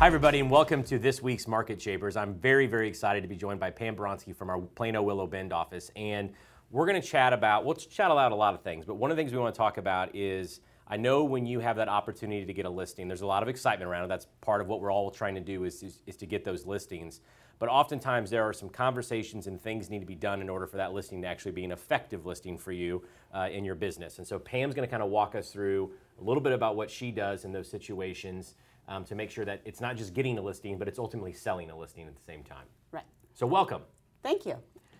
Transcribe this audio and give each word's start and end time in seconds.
Hi, 0.00 0.06
everybody, 0.06 0.40
and 0.40 0.50
welcome 0.50 0.82
to 0.84 0.98
this 0.98 1.20
week's 1.20 1.46
Market 1.46 1.82
Shapers. 1.82 2.16
I'm 2.16 2.32
very, 2.32 2.66
very 2.66 2.88
excited 2.88 3.20
to 3.20 3.28
be 3.28 3.36
joined 3.36 3.60
by 3.60 3.68
Pam 3.68 3.94
Boronski 3.94 4.34
from 4.34 4.48
our 4.48 4.58
Plano 4.58 5.02
Willow 5.02 5.26
Bend 5.26 5.52
office. 5.52 5.90
And 5.94 6.32
we're 6.70 6.86
going 6.86 6.98
to 6.98 7.06
chat 7.06 7.34
about, 7.34 7.66
we'll 7.66 7.74
chat 7.74 8.10
about 8.10 8.32
a 8.32 8.34
lot 8.34 8.54
of 8.54 8.62
things, 8.62 8.86
but 8.86 8.94
one 8.94 9.10
of 9.10 9.18
the 9.18 9.20
things 9.22 9.30
we 9.30 9.38
want 9.38 9.54
to 9.54 9.58
talk 9.58 9.76
about 9.76 10.16
is 10.16 10.62
I 10.88 10.96
know 10.96 11.24
when 11.24 11.44
you 11.44 11.60
have 11.60 11.76
that 11.76 11.90
opportunity 11.90 12.46
to 12.46 12.52
get 12.54 12.64
a 12.64 12.70
listing, 12.70 13.08
there's 13.08 13.20
a 13.20 13.26
lot 13.26 13.42
of 13.42 13.50
excitement 13.50 13.90
around 13.90 14.04
it. 14.04 14.08
That's 14.08 14.26
part 14.40 14.62
of 14.62 14.68
what 14.68 14.80
we're 14.80 14.90
all 14.90 15.10
trying 15.10 15.34
to 15.34 15.40
do 15.42 15.64
is, 15.64 15.82
is, 15.82 16.00
is 16.06 16.16
to 16.16 16.24
get 16.24 16.44
those 16.44 16.64
listings. 16.64 17.20
But 17.58 17.68
oftentimes 17.68 18.30
there 18.30 18.44
are 18.44 18.54
some 18.54 18.70
conversations 18.70 19.48
and 19.48 19.60
things 19.60 19.90
need 19.90 20.00
to 20.00 20.06
be 20.06 20.14
done 20.14 20.40
in 20.40 20.48
order 20.48 20.66
for 20.66 20.78
that 20.78 20.94
listing 20.94 21.20
to 21.20 21.28
actually 21.28 21.52
be 21.52 21.64
an 21.64 21.72
effective 21.72 22.24
listing 22.24 22.56
for 22.56 22.72
you 22.72 23.02
uh, 23.34 23.50
in 23.52 23.66
your 23.66 23.74
business. 23.74 24.16
And 24.16 24.26
so 24.26 24.38
Pam's 24.38 24.74
going 24.74 24.88
to 24.88 24.90
kind 24.90 25.02
of 25.02 25.10
walk 25.10 25.34
us 25.34 25.50
through 25.50 25.92
a 26.18 26.24
little 26.24 26.42
bit 26.42 26.54
about 26.54 26.74
what 26.74 26.90
she 26.90 27.10
does 27.10 27.44
in 27.44 27.52
those 27.52 27.70
situations 27.70 28.54
um, 28.90 29.04
to 29.04 29.14
make 29.14 29.30
sure 29.30 29.44
that 29.44 29.62
it's 29.64 29.80
not 29.80 29.96
just 29.96 30.12
getting 30.12 30.36
a 30.36 30.42
listing, 30.42 30.76
but 30.76 30.88
it's 30.88 30.98
ultimately 30.98 31.32
selling 31.32 31.70
a 31.70 31.78
listing 31.78 32.06
at 32.06 32.14
the 32.14 32.22
same 32.22 32.42
time. 32.42 32.66
Right. 32.92 33.04
So 33.32 33.46
welcome. 33.46 33.82
Thank 34.22 34.44
you. 34.44 34.56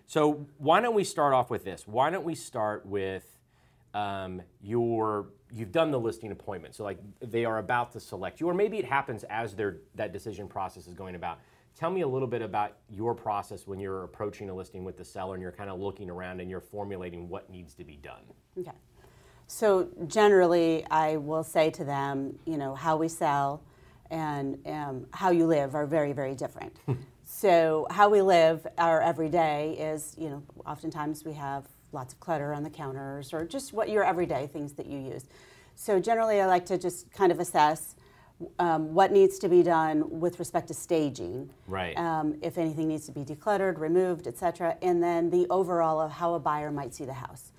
So 0.07 0.47
why 0.59 0.81
don't 0.81 0.95
we 0.95 1.05
start 1.05 1.35
off 1.35 1.51
with 1.51 1.65
this? 1.65 1.87
Why 1.87 2.09
don't 2.09 2.25
we 2.25 2.35
start 2.35 2.87
with 2.87 3.37
um, 3.93 4.41
your 4.63 5.29
you've 5.53 5.73
done 5.73 5.91
the 5.91 5.99
listing 5.99 6.31
appointment, 6.31 6.77
so 6.77 6.85
like 6.85 6.99
they 7.21 7.45
are 7.45 7.59
about 7.59 7.91
to 7.93 8.01
select 8.01 8.41
you, 8.41 8.49
or 8.49 8.55
maybe 8.55 8.79
it 8.79 8.85
happens 8.85 9.25
as 9.25 9.55
their 9.55 9.79
that 9.97 10.13
decision 10.13 10.47
process 10.47 10.87
is 10.87 10.95
going 10.95 11.17
about. 11.17 11.41
Tell 11.77 11.91
me 11.91 12.03
a 12.03 12.09
little 12.09 12.29
bit 12.29 12.43
about 12.43 12.77
your 12.89 13.15
process 13.15 13.67
when 13.67 13.81
you're 13.81 14.05
approaching 14.05 14.51
a 14.51 14.55
listing 14.55 14.85
with 14.85 14.97
the 14.97 15.05
seller 15.05 15.35
and 15.35 15.43
you're 15.43 15.53
kind 15.53 15.71
of 15.71 15.81
looking 15.81 16.11
around 16.11 16.41
and 16.41 16.51
you're 16.51 16.61
formulating 16.61 17.29
what 17.29 17.49
needs 17.51 17.75
to 17.75 17.85
be 17.85 17.97
done. 17.97 18.23
Okay. 18.59 18.73
So 19.47 19.89
generally, 20.07 20.85
I 20.91 21.17
will 21.17 21.43
say 21.43 21.71
to 21.71 21.85
them, 21.85 22.39
you 22.45 22.59
know, 22.59 22.75
how 22.75 22.97
we 22.97 23.09
sell 23.09 23.63
and 24.11 24.59
um, 24.67 25.07
how 25.13 25.31
you 25.31 25.47
live 25.47 25.75
are 25.75 25.87
very, 25.87 26.13
very 26.13 26.35
different. 26.35 26.77
so 27.25 27.87
how 27.91 28.09
we 28.09 28.23
live 28.23 28.67
our 28.79 29.01
everyday 29.01 29.77
is, 29.79 30.15
you 30.19 30.29
know, 30.29 30.43
oftentimes 30.67 31.25
we 31.25 31.33
have 31.35 31.67
lots 31.93 32.13
of 32.13 32.21
clutter 32.21 32.53
on 32.53 32.63
the 32.63 32.71
counters 32.71 33.33
or 33.33 33.45
just 33.45 33.73
what 33.73 33.89
your 33.89 34.05
everyday 34.05 34.47
things 34.47 34.73
that 34.75 34.87
you 34.87 34.99
use. 34.99 35.25
So 35.75 35.99
generally, 35.99 36.41
I 36.41 36.47
like 36.47 36.67
to 36.67 36.79
just 36.79 37.11
kind 37.13 37.33
of 37.33 37.41
assess 37.41 37.97
um, 38.59 38.95
what 38.95 39.13
needs 39.13 39.39
to 39.39 39.49
be 39.49 39.63
done 39.63 40.21
with 40.21 40.39
respect 40.39 40.69
to 40.69 40.75
staging. 40.75 41.51
Right. 41.67 41.97
Um, 41.97 42.39
if 42.43 42.59
anything 42.59 42.89
needs 42.89 43.07
to 43.07 43.13
be 43.13 43.25
decluttered, 43.25 43.79
removed, 43.79 44.27
etc., 44.27 44.77
and 44.83 45.03
then 45.03 45.31
the 45.31 45.47
overall 45.51 46.01
of 46.01 46.11
how 46.11 46.35
a 46.35 46.39
buyer 46.39 46.71
might 46.71 46.95
see 46.95 47.05
the 47.05 47.15
house 47.15 47.53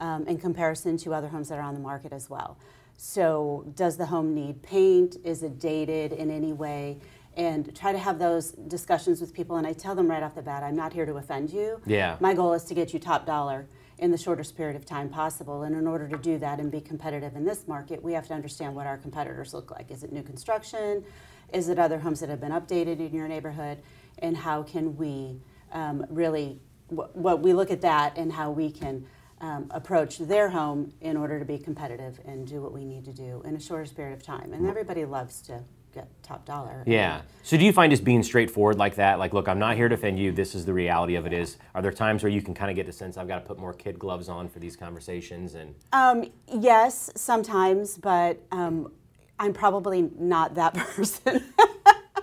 um, 0.00 0.26
in 0.26 0.38
comparison 0.38 0.96
to 0.98 1.14
other 1.14 1.28
homes 1.28 1.48
that 1.48 1.58
are 1.58 1.62
on 1.62 1.74
the 1.74 1.80
market 1.80 2.12
as 2.12 2.28
well. 2.28 2.58
So, 2.96 3.70
does 3.74 3.96
the 3.96 4.06
home 4.06 4.34
need 4.34 4.62
paint? 4.62 5.16
Is 5.24 5.42
it 5.42 5.58
dated 5.58 6.12
in 6.12 6.30
any 6.30 6.52
way? 6.52 6.98
And 7.36 7.74
try 7.74 7.92
to 7.92 7.98
have 7.98 8.18
those 8.18 8.52
discussions 8.52 9.20
with 9.20 9.32
people. 9.32 9.56
And 9.56 9.66
I 9.66 9.72
tell 9.72 9.94
them 9.94 10.08
right 10.08 10.22
off 10.22 10.34
the 10.34 10.42
bat, 10.42 10.62
I'm 10.62 10.76
not 10.76 10.92
here 10.92 11.06
to 11.06 11.14
offend 11.16 11.50
you. 11.50 11.80
Yeah. 11.86 12.16
My 12.20 12.34
goal 12.34 12.52
is 12.52 12.64
to 12.64 12.74
get 12.74 12.92
you 12.92 12.98
top 12.98 13.26
dollar 13.26 13.66
in 13.98 14.10
the 14.10 14.18
shortest 14.18 14.56
period 14.56 14.76
of 14.76 14.84
time 14.84 15.08
possible. 15.08 15.62
And 15.62 15.74
in 15.74 15.86
order 15.86 16.08
to 16.08 16.18
do 16.18 16.38
that 16.38 16.58
and 16.58 16.70
be 16.70 16.80
competitive 16.80 17.36
in 17.36 17.44
this 17.44 17.66
market, 17.66 18.02
we 18.02 18.12
have 18.12 18.26
to 18.28 18.34
understand 18.34 18.74
what 18.74 18.86
our 18.86 18.98
competitors 18.98 19.54
look 19.54 19.70
like. 19.70 19.90
Is 19.90 20.02
it 20.02 20.12
new 20.12 20.22
construction? 20.22 21.04
Is 21.52 21.68
it 21.68 21.78
other 21.78 21.98
homes 21.98 22.20
that 22.20 22.28
have 22.28 22.40
been 22.40 22.52
updated 22.52 22.98
in 22.98 23.14
your 23.14 23.28
neighborhood? 23.28 23.78
And 24.18 24.36
how 24.36 24.62
can 24.62 24.96
we 24.96 25.40
um, 25.72 26.04
really, 26.08 26.58
what 26.88 27.40
we 27.40 27.52
look 27.52 27.70
at 27.70 27.80
that 27.82 28.18
and 28.18 28.32
how 28.32 28.50
we 28.50 28.70
can 28.70 29.06
um, 29.42 29.66
approach 29.72 30.18
their 30.18 30.48
home 30.48 30.92
in 31.00 31.16
order 31.16 31.38
to 31.38 31.44
be 31.44 31.58
competitive 31.58 32.20
and 32.24 32.46
do 32.46 32.62
what 32.62 32.72
we 32.72 32.84
need 32.84 33.04
to 33.04 33.12
do 33.12 33.42
in 33.44 33.54
a 33.56 33.60
shortest 33.60 33.96
period 33.96 34.14
of 34.14 34.22
time. 34.22 34.52
And 34.52 34.66
everybody 34.66 35.04
loves 35.04 35.42
to 35.42 35.60
get 35.92 36.08
top 36.22 36.46
dollar. 36.46 36.84
Yeah. 36.86 37.20
So 37.42 37.58
do 37.58 37.64
you 37.64 37.72
find 37.72 37.90
just 37.90 38.04
being 38.04 38.22
straightforward 38.22 38.78
like 38.78 38.94
that? 38.94 39.18
Like, 39.18 39.34
look, 39.34 39.48
I'm 39.48 39.58
not 39.58 39.76
here 39.76 39.88
to 39.88 39.94
offend 39.94 40.18
you. 40.18 40.32
This 40.32 40.54
is 40.54 40.64
the 40.64 40.72
reality 40.72 41.16
of 41.16 41.26
it. 41.26 41.32
Is 41.34 41.58
are 41.74 41.82
there 41.82 41.92
times 41.92 42.22
where 42.22 42.32
you 42.32 42.40
can 42.40 42.54
kind 42.54 42.70
of 42.70 42.76
get 42.76 42.86
the 42.86 42.92
sense 42.92 43.18
I've 43.18 43.28
got 43.28 43.40
to 43.40 43.44
put 43.44 43.58
more 43.58 43.74
kid 43.74 43.98
gloves 43.98 44.28
on 44.28 44.48
for 44.48 44.58
these 44.58 44.76
conversations? 44.76 45.54
And 45.54 45.74
um, 45.92 46.30
yes, 46.46 47.10
sometimes, 47.16 47.98
but 47.98 48.40
um, 48.52 48.90
I'm 49.38 49.52
probably 49.52 50.08
not 50.18 50.54
that 50.54 50.72
person. 50.74 51.44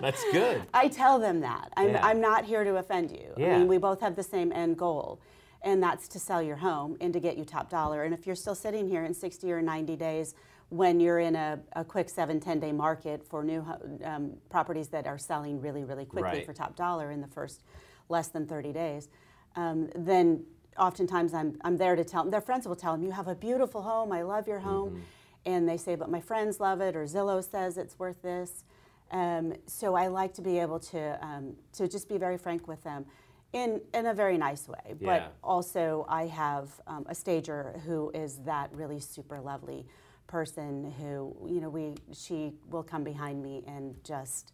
That's 0.00 0.24
good. 0.32 0.62
I 0.72 0.88
tell 0.88 1.18
them 1.18 1.40
that. 1.40 1.70
I'm, 1.76 1.90
Yeah. 1.90 2.04
I'm 2.06 2.20
not 2.20 2.46
here 2.46 2.64
to 2.64 2.76
offend 2.76 3.10
you. 3.10 3.34
I 3.36 3.40
Yeah. 3.40 3.58
mean, 3.58 3.68
we 3.68 3.76
both 3.76 4.00
have 4.00 4.16
the 4.16 4.22
same 4.22 4.50
end 4.50 4.78
goal, 4.78 5.20
and 5.62 5.82
that's 5.82 6.08
to 6.08 6.18
sell 6.18 6.42
your 6.42 6.56
home 6.56 6.96
and 7.00 7.12
to 7.12 7.20
get 7.20 7.36
you 7.36 7.44
top 7.44 7.68
dollar. 7.70 8.04
And 8.04 8.14
if 8.14 8.26
you're 8.26 8.36
still 8.36 8.54
sitting 8.54 8.88
here 8.88 9.04
in 9.04 9.12
60 9.14 9.50
or 9.52 9.60
90 9.62 9.96
days 9.96 10.34
when 10.70 11.00
you're 11.00 11.18
in 11.18 11.34
a, 11.34 11.58
a 11.74 11.84
quick 11.84 12.08
seven, 12.08 12.38
10 12.40 12.60
day 12.60 12.72
market 12.72 13.26
for 13.26 13.42
new 13.42 13.64
um, 14.04 14.32
properties 14.48 14.88
that 14.88 15.06
are 15.06 15.18
selling 15.18 15.60
really, 15.60 15.84
really 15.84 16.04
quickly 16.04 16.30
Right. 16.38 16.46
for 16.46 16.52
top 16.52 16.76
dollar 16.76 17.10
in 17.10 17.20
the 17.20 17.26
first 17.26 17.64
less 18.08 18.28
than 18.28 18.46
30 18.46 18.72
days, 18.72 19.08
um, 19.56 19.88
then 19.94 20.44
oftentimes 20.78 21.34
I'm, 21.34 21.58
I'm 21.62 21.76
there 21.76 21.96
to 21.96 22.04
tell 22.04 22.22
them, 22.22 22.30
their 22.30 22.40
friends 22.40 22.66
will 22.66 22.76
tell 22.76 22.92
them, 22.92 23.02
You 23.02 23.10
have 23.10 23.28
a 23.28 23.34
beautiful 23.34 23.82
home, 23.82 24.12
I 24.12 24.22
love 24.22 24.46
your 24.48 24.60
home. 24.60 25.02
And 25.44 25.68
they 25.68 25.76
say, 25.76 25.94
But 25.96 26.08
my 26.10 26.20
friends 26.20 26.60
love 26.60 26.80
it, 26.80 26.94
or 26.96 27.04
Zillow 27.04 27.42
says 27.42 27.76
it's 27.76 27.98
worth 27.98 28.22
this. 28.22 28.64
Um, 29.10 29.54
so 29.66 29.94
I 29.96 30.06
like 30.06 30.34
to 30.34 30.42
be 30.42 30.58
able 30.60 30.78
to, 30.78 31.18
um, 31.24 31.56
to 31.72 31.88
just 31.88 32.08
be 32.08 32.16
very 32.16 32.38
frank 32.38 32.68
with 32.68 32.82
them 32.84 33.06
in, 33.52 33.80
in 33.94 34.06
a 34.06 34.14
very 34.14 34.38
nice 34.38 34.68
way. 34.68 34.78
Yeah. 34.86 34.94
But 35.06 35.34
also, 35.42 36.06
I 36.08 36.26
have 36.26 36.68
um, 36.86 37.04
a 37.08 37.14
stager 37.14 37.80
who 37.84 38.10
is 38.14 38.38
that 38.44 38.70
really 38.72 39.00
super 39.00 39.40
lovely 39.40 39.86
person 40.26 40.92
who, 40.98 41.34
you 41.48 41.60
know, 41.60 41.68
we, 41.68 41.94
she 42.12 42.52
will 42.68 42.84
come 42.84 43.02
behind 43.04 43.42
me 43.42 43.64
and 43.66 43.94
just 44.04 44.52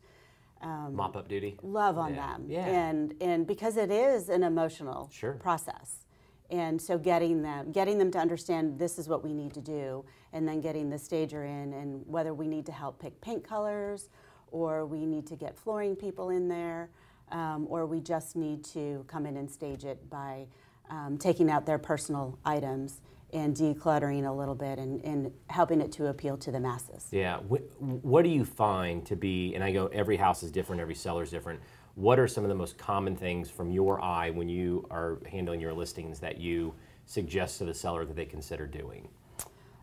Mop 0.62 1.16
up 1.16 1.28
duty. 1.28 1.56
love 1.62 1.98
on 1.98 2.14
Yeah. 2.14 2.26
them. 2.26 2.44
Yeah. 2.48 2.66
And 2.66 3.14
and 3.20 3.46
because 3.46 3.76
it 3.76 3.90
is 3.90 4.28
an 4.30 4.42
emotional 4.42 5.08
Sure. 5.12 5.34
process. 5.34 6.06
And 6.50 6.80
so 6.80 6.98
getting 6.98 7.42
them 7.42 7.70
getting 7.72 7.98
them 7.98 8.10
to 8.12 8.18
understand 8.18 8.78
this 8.78 8.98
is 8.98 9.06
what 9.08 9.22
we 9.22 9.32
need 9.32 9.52
to 9.54 9.60
do 9.60 10.04
and 10.32 10.48
then 10.48 10.60
getting 10.60 10.88
the 10.90 10.98
stager 10.98 11.44
in 11.44 11.72
and 11.74 12.02
whether 12.06 12.32
we 12.34 12.48
need 12.48 12.66
to 12.66 12.72
help 12.72 12.98
pick 12.98 13.20
paint 13.20 13.44
colors 13.44 14.08
or 14.50 14.86
we 14.86 15.04
need 15.06 15.26
to 15.28 15.36
get 15.36 15.56
flooring 15.56 15.94
people 15.94 16.30
in 16.30 16.48
there 16.48 16.88
um, 17.32 17.66
or 17.68 17.86
we 17.86 18.00
just 18.00 18.36
need 18.36 18.64
to 18.64 19.04
come 19.08 19.26
in 19.26 19.36
and 19.36 19.50
stage 19.50 19.84
it 19.84 20.08
by 20.10 20.46
um, 20.90 21.18
taking 21.18 21.50
out 21.50 21.66
their 21.66 21.78
personal 21.78 22.38
items 22.44 23.00
and 23.32 23.56
decluttering 23.56 24.26
a 24.26 24.32
little 24.32 24.54
bit 24.54 24.78
and, 24.78 25.04
and 25.04 25.32
helping 25.48 25.80
it 25.80 25.90
to 25.92 26.06
appeal 26.06 26.36
to 26.36 26.52
the 26.52 26.60
masses. 26.60 27.08
Yeah. 27.10 27.38
Wh- 27.38 28.04
what 28.04 28.22
do 28.22 28.30
you 28.30 28.44
find 28.44 29.04
to 29.06 29.16
be, 29.16 29.54
and 29.54 29.64
I 29.64 29.72
go, 29.72 29.88
every 29.88 30.16
house 30.16 30.42
is 30.42 30.52
different, 30.52 30.80
every 30.80 30.94
seller 30.94 31.22
is 31.24 31.30
different. 31.30 31.60
What 31.96 32.18
are 32.18 32.28
some 32.28 32.44
of 32.44 32.48
the 32.48 32.54
most 32.54 32.78
common 32.78 33.16
things 33.16 33.50
from 33.50 33.70
your 33.70 34.02
eye 34.02 34.30
when 34.30 34.48
you 34.48 34.86
are 34.90 35.18
handling 35.30 35.60
your 35.60 35.72
listings 35.72 36.20
that 36.20 36.38
you 36.38 36.74
suggest 37.06 37.58
to 37.58 37.64
the 37.64 37.74
seller 37.74 38.04
that 38.04 38.14
they 38.14 38.26
consider 38.26 38.66
doing? 38.66 39.08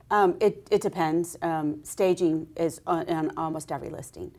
Um, 0.10 0.38
it, 0.40 0.68
it 0.70 0.82
depends. 0.82 1.38
Um, 1.42 1.84
staging 1.84 2.48
is 2.56 2.82
on, 2.86 3.10
on 3.10 3.32
almost 3.36 3.72
every 3.72 3.90
listing. 3.90 4.32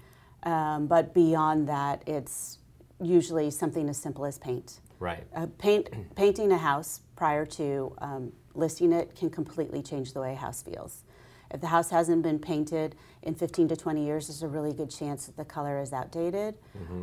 Um, 0.45 0.87
but 0.87 1.13
beyond 1.13 1.69
that, 1.69 2.03
it's 2.07 2.59
usually 3.01 3.51
something 3.51 3.89
as 3.89 3.97
simple 3.97 4.25
as 4.25 4.39
paint. 4.39 4.81
Right. 4.99 5.25
Uh, 5.35 5.47
paint 5.59 5.89
painting 6.17 6.53
a 6.53 6.59
house 6.59 7.01
prior 7.17 7.47
to 7.47 7.95
um, 7.99 8.33
listing 8.55 8.93
it 8.93 9.15
can 9.17 9.31
completely 9.31 9.83
change 9.83 10.13
the 10.13 10.21
way 10.21 10.33
a 10.33 10.37
house 10.37 10.63
feels. 10.63 11.03
If 11.51 11.61
the 11.61 11.69
house 11.69 11.91
hasn't 11.91 12.23
been 12.23 12.39
painted 12.41 12.97
in 13.23 13.35
15 13.35 13.69
to 13.69 13.77
20 13.77 14.05
years, 14.05 14.27
there's 14.27 14.43
a 14.43 14.49
really 14.49 14.73
good 14.73 14.91
chance 14.91 15.27
that 15.27 15.37
the 15.37 15.45
color 15.45 15.79
is 15.81 15.93
outdated. 15.93 16.57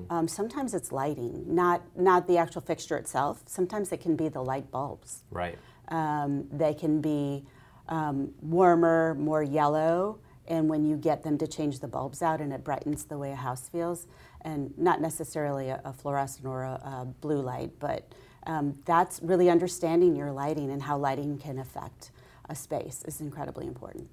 Um, 0.10 0.28
sometimes 0.28 0.74
it's 0.74 0.92
lighting, 0.92 1.46
not 1.48 1.82
not 1.96 2.28
the 2.28 2.38
actual 2.38 2.62
fixture 2.62 2.98
itself. 2.98 3.44
Sometimes 3.46 3.92
it 3.92 4.02
can 4.02 4.16
be 4.16 4.28
the 4.28 4.42
light 4.42 4.70
bulbs. 4.72 5.24
Right. 5.32 5.58
Um, 5.88 6.48
they 6.52 6.74
can 6.74 7.02
be 7.02 7.46
um, 7.88 8.34
warmer, 8.42 9.16
more 9.16 9.44
yellow, 9.44 10.20
and 10.52 10.70
when 10.70 10.84
you 10.84 10.98
get 10.98 11.24
them 11.24 11.38
to 11.38 11.48
change 11.48 11.80
the 11.80 11.88
bulbs 11.88 12.22
out, 12.22 12.42
and 12.42 12.52
it 12.52 12.62
brightens 12.62 13.06
the 13.06 13.18
way 13.18 13.32
a 13.32 13.36
house 13.36 13.70
feels, 13.70 14.06
and 14.42 14.78
not 14.78 15.00
necessarily 15.00 15.70
a, 15.70 15.82
a 15.86 15.94
fluorescent 15.94 16.46
or 16.46 16.64
a, 16.64 16.74
a 16.74 17.08
blue 17.22 17.42
light, 17.42 17.72
but 17.80 18.12
um, 18.48 18.78
that's 18.84 19.22
really 19.24 19.50
understanding 19.50 20.14
your 20.14 20.30
lighting 20.30 20.70
and 20.70 20.82
how 20.82 20.98
lighting 20.98 21.38
can 21.38 21.58
affect 21.58 22.12
a 22.50 22.56
space 22.56 23.02
is 23.08 23.22
incredibly 23.22 23.66
important. 23.66 24.10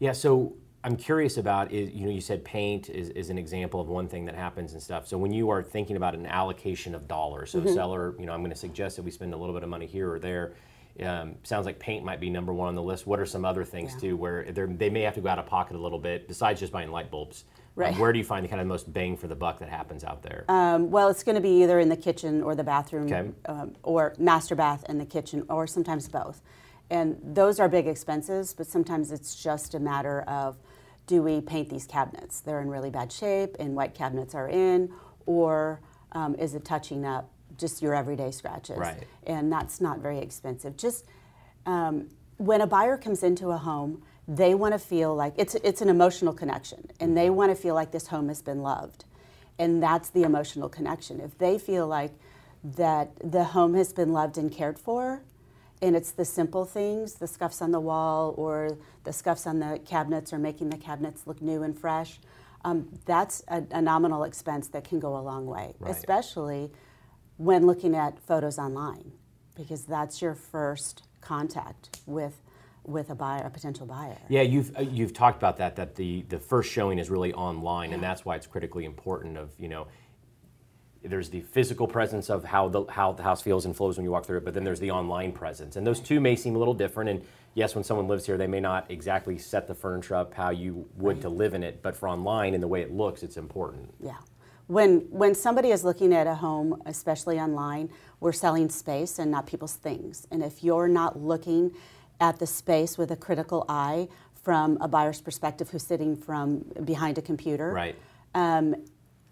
Yeah, 0.00 0.10
so 0.10 0.54
I'm 0.82 0.96
curious 0.96 1.36
about 1.36 1.70
is 1.70 1.90
you 1.92 2.06
know 2.06 2.12
you 2.12 2.20
said 2.20 2.44
paint 2.44 2.90
is, 2.90 3.10
is 3.10 3.30
an 3.30 3.38
example 3.38 3.80
of 3.80 3.86
one 3.86 4.08
thing 4.08 4.24
that 4.24 4.34
happens 4.34 4.72
and 4.72 4.82
stuff. 4.82 5.06
So 5.06 5.16
when 5.16 5.32
you 5.32 5.50
are 5.50 5.62
thinking 5.62 5.94
about 5.94 6.16
an 6.16 6.26
allocation 6.26 6.96
of 6.96 7.06
dollars, 7.06 7.52
so 7.52 7.60
a 7.60 7.68
seller, 7.72 8.16
you 8.18 8.26
know, 8.26 8.32
I'm 8.32 8.40
going 8.40 8.50
to 8.50 8.58
suggest 8.58 8.96
that 8.96 9.02
we 9.02 9.12
spend 9.12 9.34
a 9.34 9.36
little 9.36 9.54
bit 9.54 9.62
of 9.62 9.68
money 9.68 9.86
here 9.86 10.12
or 10.12 10.18
there. 10.18 10.54
Um, 11.02 11.36
sounds 11.42 11.66
like 11.66 11.78
paint 11.78 12.04
might 12.04 12.20
be 12.20 12.30
number 12.30 12.52
one 12.52 12.68
on 12.68 12.74
the 12.74 12.82
list. 12.82 13.06
What 13.06 13.20
are 13.20 13.26
some 13.26 13.44
other 13.44 13.64
things 13.64 13.92
Yeah. 13.94 14.00
too 14.00 14.16
where 14.16 14.44
they're- 14.50 14.66
may 14.66 15.02
have 15.02 15.14
to 15.14 15.20
go 15.20 15.28
out 15.28 15.38
of 15.38 15.46
pocket 15.46 15.76
a 15.76 15.78
little 15.78 15.98
bit 15.98 16.26
besides 16.28 16.60
just 16.60 16.72
buying 16.72 16.90
light 16.90 17.10
bulbs? 17.10 17.44
Um, 17.48 17.82
Right. 17.82 17.98
where 17.98 18.12
do 18.12 18.18
you 18.18 18.24
find 18.24 18.42
the 18.44 18.48
kind 18.48 18.60
of 18.60 18.66
most 18.66 18.90
bang 18.92 19.16
for 19.18 19.26
the 19.28 19.34
buck 19.34 19.58
that 19.58 19.68
happens 19.68 20.02
out 20.04 20.22
there? 20.22 20.44
Um, 20.48 20.90
well, 20.90 21.08
it's 21.08 21.22
going 21.22 21.34
to 21.34 21.42
be 21.42 21.62
either 21.62 21.78
in 21.78 21.90
the 21.90 21.96
kitchen 21.96 22.42
or 22.42 22.54
the 22.54 22.64
bathroom, 22.64 23.04
Okay. 23.06 23.30
um, 23.46 23.74
or 23.82 24.14
master 24.18 24.54
bath 24.54 24.84
and 24.88 24.98
the 24.98 25.04
kitchen, 25.04 25.44
or 25.50 25.66
sometimes 25.66 26.08
both. 26.08 26.40
And 26.88 27.18
those 27.22 27.60
are 27.60 27.68
big 27.68 27.86
expenses, 27.86 28.54
but 28.54 28.66
sometimes 28.66 29.12
it's 29.12 29.34
just 29.42 29.74
a 29.74 29.80
matter 29.80 30.22
of 30.22 30.56
do 31.06 31.22
we 31.22 31.40
paint 31.40 31.68
these 31.68 31.86
cabinets? 31.86 32.40
They're 32.40 32.60
in 32.60 32.68
really 32.70 32.90
bad 32.90 33.12
shape, 33.12 33.56
and 33.60 33.76
white 33.76 33.92
cabinets 33.94 34.34
are 34.34 34.48
in, 34.48 34.90
or 35.26 35.80
um, 36.12 36.34
is 36.36 36.54
it 36.54 36.64
touching 36.64 37.04
up 37.04 37.28
just 37.58 37.82
your 37.82 37.94
everyday 37.94 38.30
scratches? 38.30 38.78
Right. 38.78 39.04
And 39.26 39.52
that's 39.52 39.80
not 39.80 39.98
very 39.98 40.18
expensive. 40.18 40.76
Just 40.76 41.04
um, 41.64 42.08
when 42.36 42.60
a 42.60 42.66
buyer 42.66 42.96
comes 42.96 43.22
into 43.22 43.50
a 43.50 43.58
home, 43.58 44.02
they 44.28 44.54
want 44.54 44.74
to 44.74 44.78
feel 44.78 45.14
like 45.14 45.34
it's 45.36 45.54
it's 45.56 45.80
an 45.80 45.88
emotional 45.88 46.32
connection, 46.32 46.90
and 46.98 47.16
they 47.16 47.30
want 47.30 47.50
to 47.50 47.54
feel 47.54 47.74
like 47.74 47.92
this 47.92 48.08
home 48.08 48.28
has 48.28 48.42
been 48.42 48.60
loved, 48.60 49.04
and 49.58 49.82
that's 49.82 50.10
the 50.10 50.24
emotional 50.24 50.68
connection. 50.68 51.20
If 51.20 51.38
they 51.38 51.58
feel 51.58 51.86
like 51.86 52.12
that 52.64 53.10
the 53.22 53.44
home 53.44 53.74
has 53.74 53.92
been 53.92 54.12
loved 54.12 54.36
and 54.36 54.50
cared 54.50 54.78
for, 54.78 55.22
and 55.80 55.94
it's 55.94 56.10
the 56.10 56.24
simple 56.24 56.64
things, 56.64 57.14
the 57.14 57.28
scuffs 57.28 57.62
on 57.62 57.70
the 57.70 57.80
wall 57.80 58.34
or 58.36 58.76
the 59.04 59.12
scuffs 59.12 59.46
on 59.46 59.60
the 59.60 59.80
cabinets 59.84 60.32
or 60.32 60.38
making 60.38 60.70
the 60.70 60.78
cabinets 60.78 61.26
look 61.26 61.40
new 61.40 61.62
and 61.62 61.78
fresh, 61.78 62.18
um, 62.64 62.88
that's 63.04 63.44
a, 63.48 63.62
a, 63.70 63.80
nominal 63.80 64.24
expense 64.24 64.68
that 64.68 64.82
can 64.84 64.98
go 64.98 65.16
a 65.16 65.20
long 65.20 65.46
way, 65.46 65.74
Right. 65.78 65.94
especially 65.94 66.72
when 67.36 67.66
looking 67.66 67.94
at 67.94 68.18
photos 68.20 68.58
online, 68.58 69.12
because 69.54 69.84
that's 69.84 70.22
your 70.22 70.34
first 70.34 71.02
contact 71.20 72.00
with 72.06 72.40
with 72.84 73.10
a 73.10 73.14
buyer, 73.16 73.42
a 73.44 73.50
potential 73.50 73.84
buyer. 73.84 74.16
Yeah, 74.28 74.42
you've 74.42 74.76
uh, 74.76 74.82
you've 74.82 75.12
talked 75.12 75.38
about 75.38 75.56
that. 75.58 75.76
That 75.76 75.96
the 75.96 76.22
the 76.22 76.38
first 76.38 76.70
showing 76.70 76.98
is 76.98 77.10
really 77.10 77.32
online, 77.32 77.92
and 77.92 78.02
that's 78.02 78.24
why 78.24 78.36
it's 78.36 78.46
critically 78.46 78.84
important. 78.84 79.36
Of 79.36 79.50
you 79.58 79.68
know, 79.68 79.88
there's 81.02 81.28
the 81.28 81.40
physical 81.40 81.86
presence 81.86 82.30
of 82.30 82.44
how 82.44 82.68
the 82.68 82.84
how 82.84 83.12
the 83.12 83.22
house 83.22 83.42
feels 83.42 83.66
and 83.66 83.76
flows 83.76 83.96
when 83.96 84.04
you 84.04 84.10
walk 84.10 84.24
through 84.24 84.38
it, 84.38 84.44
but 84.44 84.54
then 84.54 84.64
there's 84.64 84.80
the 84.80 84.92
online 84.92 85.32
presence, 85.32 85.76
and 85.76 85.86
those 85.86 86.00
two 86.00 86.20
may 86.20 86.36
seem 86.36 86.54
a 86.54 86.58
little 86.58 86.74
different. 86.74 87.10
And 87.10 87.24
yes, 87.54 87.74
when 87.74 87.84
someone 87.84 88.06
lives 88.06 88.24
here, 88.24 88.36
they 88.36 88.46
may 88.46 88.60
not 88.60 88.90
exactly 88.90 89.36
set 89.36 89.66
the 89.66 89.74
furniture 89.74 90.14
up 90.14 90.32
how 90.34 90.50
you 90.50 90.88
would 90.96 91.22
to 91.22 91.28
live 91.28 91.54
in 91.54 91.62
it, 91.62 91.82
but 91.82 91.96
for 91.96 92.08
online 92.08 92.54
and 92.54 92.62
the 92.62 92.68
way 92.68 92.82
it 92.82 92.92
looks, 92.92 93.22
it's 93.22 93.36
important. 93.36 93.92
Yeah. 94.00 94.16
When 94.66 95.00
when 95.10 95.34
somebody 95.34 95.70
is 95.70 95.84
looking 95.84 96.12
at 96.12 96.26
a 96.26 96.34
home, 96.34 96.82
especially 96.86 97.38
online, 97.38 97.88
we're 98.20 98.32
selling 98.32 98.68
space 98.68 99.18
and 99.18 99.30
not 99.30 99.46
people's 99.46 99.74
things. 99.74 100.26
And 100.30 100.42
if 100.42 100.64
you're 100.64 100.88
not 100.88 101.20
looking 101.20 101.72
at 102.20 102.38
the 102.38 102.46
space 102.46 102.98
with 102.98 103.10
a 103.10 103.16
critical 103.16 103.64
eye 103.68 104.08
from 104.34 104.78
a 104.80 104.88
buyer's 104.88 105.20
perspective 105.20 105.70
who's 105.70 105.82
sitting 105.84 106.16
from 106.16 106.64
behind 106.84 107.18
a 107.18 107.22
computer, 107.22 107.72
Right. 107.72 107.96
um, 108.34 108.74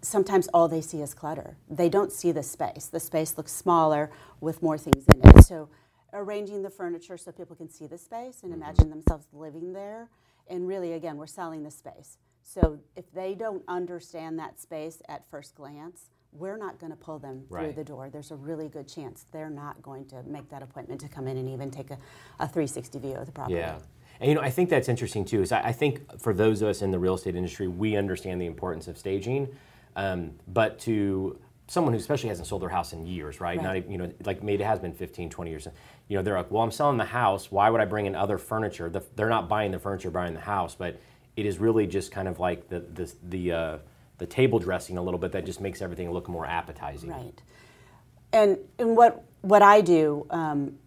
sometimes 0.01 0.47
all 0.53 0.67
they 0.67 0.81
see 0.81 1.01
is 1.01 1.13
clutter. 1.13 1.57
They 1.69 1.89
don't 1.89 2.11
see 2.11 2.31
the 2.31 2.43
space. 2.43 2.85
The 2.87 2.99
space 2.99 3.37
looks 3.37 3.51
smaller 3.51 4.11
with 4.39 4.61
more 4.61 4.77
things 4.77 5.05
in 5.13 5.21
it. 5.29 5.43
So, 5.45 5.67
arranging 6.13 6.61
the 6.63 6.69
furniture 6.69 7.17
so 7.17 7.31
people 7.31 7.55
can 7.55 7.69
see 7.69 7.87
the 7.87 7.97
space 7.97 8.43
and 8.43 8.53
imagine 8.53 8.89
themselves 8.89 9.27
living 9.33 9.73
there. 9.73 10.09
And 10.47 10.67
really, 10.67 10.93
again, 10.93 11.17
we're 11.17 11.27
selling 11.27 11.63
the 11.63 11.71
space. 11.71 12.17
So, 12.47 12.79
if 12.95 13.11
they 13.11 13.33
don't 13.33 13.63
understand 13.67 14.37
that 14.37 14.59
space 14.59 15.01
at 15.09 15.27
first 15.31 15.55
glance, 15.55 16.11
we're 16.31 16.57
not 16.57 16.79
going 16.79 16.91
to 16.91 16.97
pull 16.97 17.17
them 17.17 17.43
through 17.49 17.73
the 17.73 17.83
door. 17.83 18.09
There's 18.11 18.29
a 18.29 18.35
really 18.35 18.67
good 18.67 18.87
chance 18.87 19.25
they're 19.31 19.49
not 19.49 19.81
going 19.81 20.05
to 20.07 20.21
make 20.23 20.49
that 20.49 20.61
appointment 20.61 21.01
to 21.01 21.07
come 21.07 21.27
in 21.27 21.37
and 21.37 21.49
even 21.49 21.71
take 21.71 21.89
a, 21.89 21.97
a 22.39 22.47
360 22.47 22.99
view 22.99 23.13
of 23.15 23.25
the 23.25 23.31
property. 23.31 23.55
Yeah. 23.55 23.79
And 24.19 24.29
you 24.29 24.35
know, 24.35 24.41
I 24.41 24.51
think 24.51 24.69
that's 24.69 24.87
interesting 24.89 25.25
too. 25.25 25.41
Is 25.41 25.51
I, 25.51 25.61
I 25.61 25.71
think 25.71 26.19
for 26.19 26.33
those 26.33 26.61
of 26.61 26.67
us 26.69 26.83
in 26.83 26.91
the 26.91 26.99
real 26.99 27.15
estate 27.15 27.35
industry, 27.35 27.67
we 27.67 27.95
understand 27.95 28.39
the 28.39 28.45
importance 28.45 28.87
of 28.87 28.97
staging, 28.97 29.49
um, 29.95 30.31
but 30.47 30.77
to 30.81 31.39
someone 31.67 31.93
who 31.93 31.99
especially 31.99 32.29
hasn't 32.29 32.47
sold 32.47 32.61
their 32.61 32.69
house 32.69 32.93
in 32.93 33.07
years, 33.07 33.41
right? 33.41 33.57
Right. 33.57 33.63
Not 33.63 33.75
even, 33.77 33.91
you 33.91 33.97
know, 33.97 34.11
like 34.23 34.43
maybe 34.43 34.63
it 34.63 34.67
has 34.67 34.79
been 34.79 34.93
15, 34.93 35.31
20 35.31 35.49
years. 35.49 35.67
You 36.07 36.17
know, 36.17 36.21
they're 36.21 36.37
like, 36.37 36.51
well, 36.51 36.61
I'm 36.61 36.71
selling 36.71 36.97
the 36.97 37.05
house. 37.05 37.51
Why 37.51 37.71
would 37.71 37.81
I 37.81 37.85
bring 37.85 38.05
in 38.05 38.13
other 38.13 38.37
furniture? 38.37 38.87
The, 38.87 39.03
they're 39.15 39.29
not 39.29 39.49
buying 39.49 39.71
the 39.71 39.79
furniture, 39.79 40.11
buying 40.11 40.35
the 40.35 40.41
house, 40.41 40.75
but 40.75 40.99
it 41.35 41.45
is 41.45 41.59
really 41.59 41.87
just 41.87 42.11
kind 42.11 42.27
of 42.27 42.39
like 42.39 42.69
the 42.69 42.79
the 42.79 43.13
the, 43.29 43.51
uh, 43.51 43.77
the 44.17 44.25
table 44.25 44.59
dressing 44.59 44.97
a 44.97 45.01
little 45.01 45.19
bit 45.19 45.31
that 45.33 45.45
just 45.45 45.59
makes 45.61 45.81
everything 45.81 46.11
look 46.11 46.29
more 46.29 46.45
appetizing. 46.45 47.09
Right. 47.09 47.41
And, 48.31 48.57
and 48.79 48.95
what, 48.97 49.23
what 49.41 49.61
I 49.61 49.81
do 49.81 50.25
um, 50.29 50.77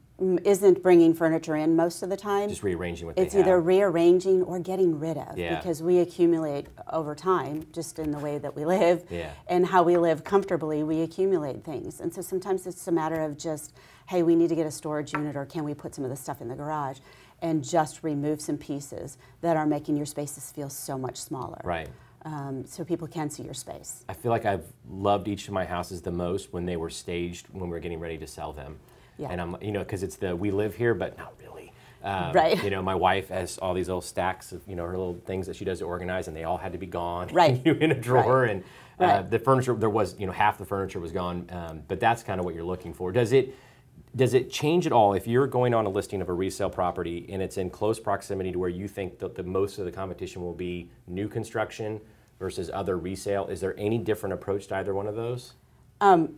isn't 0.44 0.82
bringing 0.82 1.14
furniture 1.14 1.56
in 1.56 1.76
most 1.76 2.02
of 2.02 2.10
the 2.10 2.16
time. 2.16 2.48
Just 2.48 2.62
rearranging 2.62 3.06
what 3.06 3.18
it's 3.18 3.34
either 3.34 3.56
have. 3.56 3.66
rearranging 3.66 4.42
or 4.42 4.58
getting 4.58 4.98
rid 4.98 5.16
of 5.18 5.38
Yeah. 5.38 5.56
because 5.56 5.82
we 5.82 5.98
accumulate 5.98 6.66
over 6.92 7.14
time 7.14 7.66
just 7.72 7.98
in 7.98 8.10
the 8.10 8.18
way 8.18 8.38
that 8.38 8.54
we 8.56 8.64
live 8.64 9.04
Yeah. 9.10 9.30
and 9.46 9.66
how 9.66 9.82
we 9.82 9.96
live 9.96 10.24
comfortably 10.24 10.82
we 10.82 11.02
accumulate 11.02 11.62
things 11.64 12.00
and 12.00 12.12
so 12.12 12.20
sometimes 12.22 12.66
it's 12.66 12.88
a 12.88 12.92
matter 12.92 13.20
of 13.22 13.38
just 13.38 13.74
hey 14.08 14.22
we 14.22 14.34
need 14.34 14.48
to 14.48 14.56
get 14.56 14.66
a 14.66 14.70
storage 14.70 15.12
unit 15.12 15.36
or 15.36 15.44
can 15.46 15.62
we 15.64 15.72
put 15.74 15.94
some 15.94 16.02
of 16.04 16.10
the 16.10 16.16
stuff 16.16 16.40
in 16.40 16.48
the 16.48 16.56
garage 16.56 16.98
and 17.42 17.62
just 17.64 18.02
remove 18.02 18.40
some 18.40 18.56
pieces 18.58 19.18
that 19.40 19.56
are 19.56 19.66
making 19.66 19.96
your 19.96 20.06
spaces 20.06 20.50
feel 20.50 20.68
so 20.70 20.98
much 20.98 21.16
smaller 21.16 21.60
Right. 21.64 21.88
um, 22.24 22.64
so 22.66 22.84
people 22.84 23.06
can 23.08 23.30
see 23.30 23.42
your 23.42 23.54
space 23.54 24.04
I 24.08 24.14
feel 24.14 24.30
like 24.30 24.44
I've 24.46 24.64
loved 24.90 25.28
each 25.28 25.46
of 25.48 25.54
my 25.54 25.64
houses 25.64 26.02
the 26.02 26.10
most 26.12 26.52
when 26.52 26.66
they 26.66 26.76
were 26.76 26.90
staged 26.90 27.46
when 27.52 27.64
we 27.64 27.70
were 27.70 27.80
getting 27.80 28.00
ready 28.00 28.18
to 28.18 28.26
sell 28.26 28.52
them. 28.52 28.78
Yeah. 29.18 29.28
And 29.30 29.40
I'm, 29.40 29.56
you 29.60 29.72
know, 29.72 29.80
because 29.80 30.02
it's 30.04 30.14
the 30.16 30.34
we 30.36 30.50
live 30.52 30.76
here, 30.76 30.94
but 30.94 31.18
not 31.18 31.32
really. 31.42 31.72
Um, 32.04 32.32
Right. 32.32 32.62
You 32.62 32.70
know, 32.70 32.80
my 32.82 32.94
wife 32.94 33.28
has 33.30 33.58
all 33.58 33.74
these 33.74 33.88
little 33.88 34.00
stacks 34.00 34.52
of, 34.52 34.62
you 34.68 34.76
know, 34.76 34.84
her 34.84 34.96
little 34.96 35.18
things 35.26 35.46
that 35.48 35.56
she 35.56 35.64
does 35.64 35.80
to 35.80 35.86
organize, 35.86 36.28
and 36.28 36.36
they 36.36 36.44
all 36.44 36.56
had 36.56 36.70
to 36.72 36.78
be 36.78 36.86
gone. 36.86 37.28
Right. 37.32 37.64
in 37.66 37.90
a 37.90 37.94
drawer, 38.00 38.42
Right. 38.42 38.50
and 38.50 38.62
uh, 39.00 39.04
Right. 39.04 39.30
the 39.30 39.38
furniture 39.40 39.74
there 39.74 39.90
was, 39.90 40.14
you 40.20 40.26
know, 40.26 40.32
half 40.32 40.56
the 40.56 40.64
furniture 40.64 41.00
was 41.00 41.10
gone. 41.10 41.48
Um, 41.50 41.82
but 41.88 41.98
that's 41.98 42.22
kind 42.22 42.38
of 42.38 42.44
what 42.46 42.54
you're 42.54 42.64
looking 42.64 42.94
for. 42.94 43.10
Does 43.10 43.32
it? 43.32 43.54
Does 44.16 44.34
it 44.34 44.50
change 44.50 44.86
at 44.86 44.92
all 44.92 45.12
if 45.14 45.26
you're 45.26 45.46
going 45.46 45.74
on 45.74 45.86
a 45.86 45.88
listing 45.88 46.20
of 46.22 46.28
a 46.28 46.32
resale 46.32 46.70
property 46.70 47.26
and 47.28 47.42
it's 47.42 47.56
in 47.56 47.70
close 47.70 48.00
proximity 48.00 48.52
to 48.52 48.58
where 48.58 48.70
you 48.70 48.88
think 48.88 49.18
that 49.18 49.34
the 49.34 49.42
most 49.42 49.78
of 49.78 49.84
the 49.84 49.92
competition 49.92 50.42
will 50.42 50.54
be 50.54 50.90
new 51.06 51.28
construction 51.28 52.00
versus 52.38 52.70
other 52.72 52.96
resale? 52.96 53.46
Is 53.46 53.60
there 53.60 53.78
any 53.78 53.98
different 53.98 54.32
approach 54.32 54.66
to 54.68 54.76
either 54.76 54.94
one 54.94 55.06
of 55.06 55.14
those? 55.14 55.54
Um, 56.00 56.36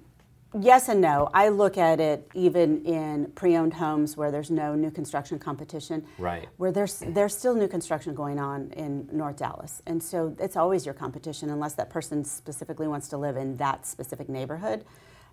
yes 0.59 0.89
and 0.89 1.01
no. 1.01 1.29
I 1.33 1.49
look 1.49 1.79
at 1.79 2.01
it 2.01 2.29
even 2.35 2.85
in 2.85 3.27
pre-owned 3.35 3.75
homes 3.75 4.17
where 4.17 4.31
there's 4.31 4.51
no 4.51 4.75
new 4.75 4.91
construction 4.91 5.39
competition. 5.39 6.05
Right. 6.19 6.49
Where 6.57 6.73
there's 6.73 7.03
there's 7.07 7.37
still 7.37 7.55
new 7.55 7.69
construction 7.69 8.15
going 8.15 8.39
on 8.39 8.73
in 8.73 9.09
North 9.13 9.37
Dallas, 9.37 9.83
and 9.87 10.03
so 10.03 10.35
it's 10.41 10.57
always 10.57 10.85
your 10.85 10.95
competition 10.95 11.51
unless 11.51 11.75
that 11.75 11.91
person 11.91 12.25
specifically 12.25 12.89
wants 12.89 13.09
to 13.09 13.17
live 13.19 13.37
in 13.37 13.57
that 13.59 13.87
specific 13.87 14.29
neighborhood. 14.29 14.85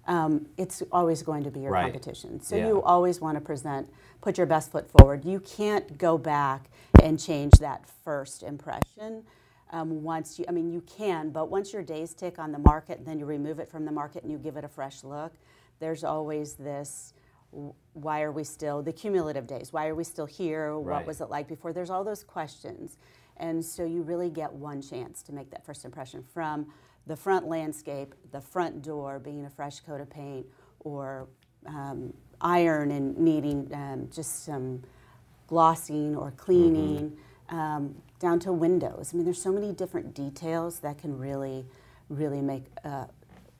Um, 0.07 0.47
it's 0.57 0.81
always 0.91 1.21
going 1.21 1.43
to 1.43 1.51
be 1.51 1.59
your 1.61 1.71
Right. 1.73 1.83
competition. 1.83 2.39
So 2.41 2.55
Yeah. 2.55 2.67
you 2.67 2.81
always 2.81 3.19
want 3.19 3.35
to 3.35 3.41
present, 3.41 3.91
put 4.21 4.37
your 4.37 4.47
best 4.47 4.71
foot 4.71 4.89
forward. 4.89 5.25
You 5.25 5.39
can't 5.41 5.97
go 5.97 6.17
back 6.17 6.69
and 7.03 7.19
change 7.19 7.53
that 7.59 7.85
first 7.85 8.41
impression. 8.41 9.25
Um, 9.69 10.01
once 10.03 10.39
you, 10.39 10.45
I 10.47 10.51
mean, 10.53 10.71
you 10.71 10.79
can, 10.81 11.29
but 11.31 11.49
once 11.49 11.73
your 11.73 11.83
days 11.83 12.13
tick 12.13 12.39
on 12.39 12.53
the 12.53 12.59
market, 12.59 12.99
and 12.99 13.05
then 13.05 13.19
you 13.19 13.25
remove 13.25 13.59
it 13.59 13.69
from 13.69 13.83
the 13.83 13.91
market 13.91 14.23
and 14.23 14.31
you 14.31 14.37
give 14.37 14.55
it 14.55 14.63
a 14.63 14.69
fresh 14.69 15.03
look, 15.03 15.33
there's 15.79 16.05
always 16.05 16.53
this. 16.53 17.13
Why 17.93 18.21
are 18.21 18.31
we 18.31 18.43
still 18.43 18.81
the 18.81 18.93
cumulative 18.93 19.45
days? 19.47 19.73
Why 19.73 19.87
are 19.87 19.95
we 19.95 20.03
still 20.05 20.25
here? 20.25 20.73
Right. 20.77 20.97
What 20.99 21.07
was 21.07 21.21
it 21.21 21.29
like 21.29 21.47
before? 21.47 21.73
There's 21.73 21.89
all 21.89 22.03
those 22.03 22.23
questions, 22.23 22.97
and 23.37 23.63
so 23.63 23.83
you 23.83 24.03
really 24.03 24.29
get 24.29 24.53
one 24.53 24.81
chance 24.81 25.21
to 25.23 25.33
make 25.33 25.49
that 25.51 25.65
first 25.65 25.83
impression 25.83 26.23
from 26.23 26.67
the 27.07 27.15
front 27.15 27.47
landscape, 27.47 28.13
the 28.31 28.41
front 28.41 28.83
door 28.83 29.19
being 29.19 29.45
a 29.45 29.49
fresh 29.49 29.79
coat 29.79 30.01
of 30.01 30.09
paint, 30.09 30.45
or 30.81 31.27
um, 31.65 32.13
iron 32.41 32.91
and 32.91 33.17
needing 33.17 33.69
um, 33.73 34.09
just 34.13 34.45
some 34.45 34.83
glossing 35.47 36.15
or 36.15 36.31
cleaning, 36.31 37.17
um, 37.49 37.95
down 38.19 38.39
to 38.39 38.51
windows. 38.51 39.11
I 39.13 39.15
mean, 39.15 39.25
there's 39.25 39.41
so 39.41 39.51
many 39.51 39.71
different 39.71 40.13
details 40.13 40.79
that 40.79 40.97
can 40.97 41.17
really, 41.17 41.65
really 42.09 42.41
make 42.41 42.65
uh, 42.83 43.05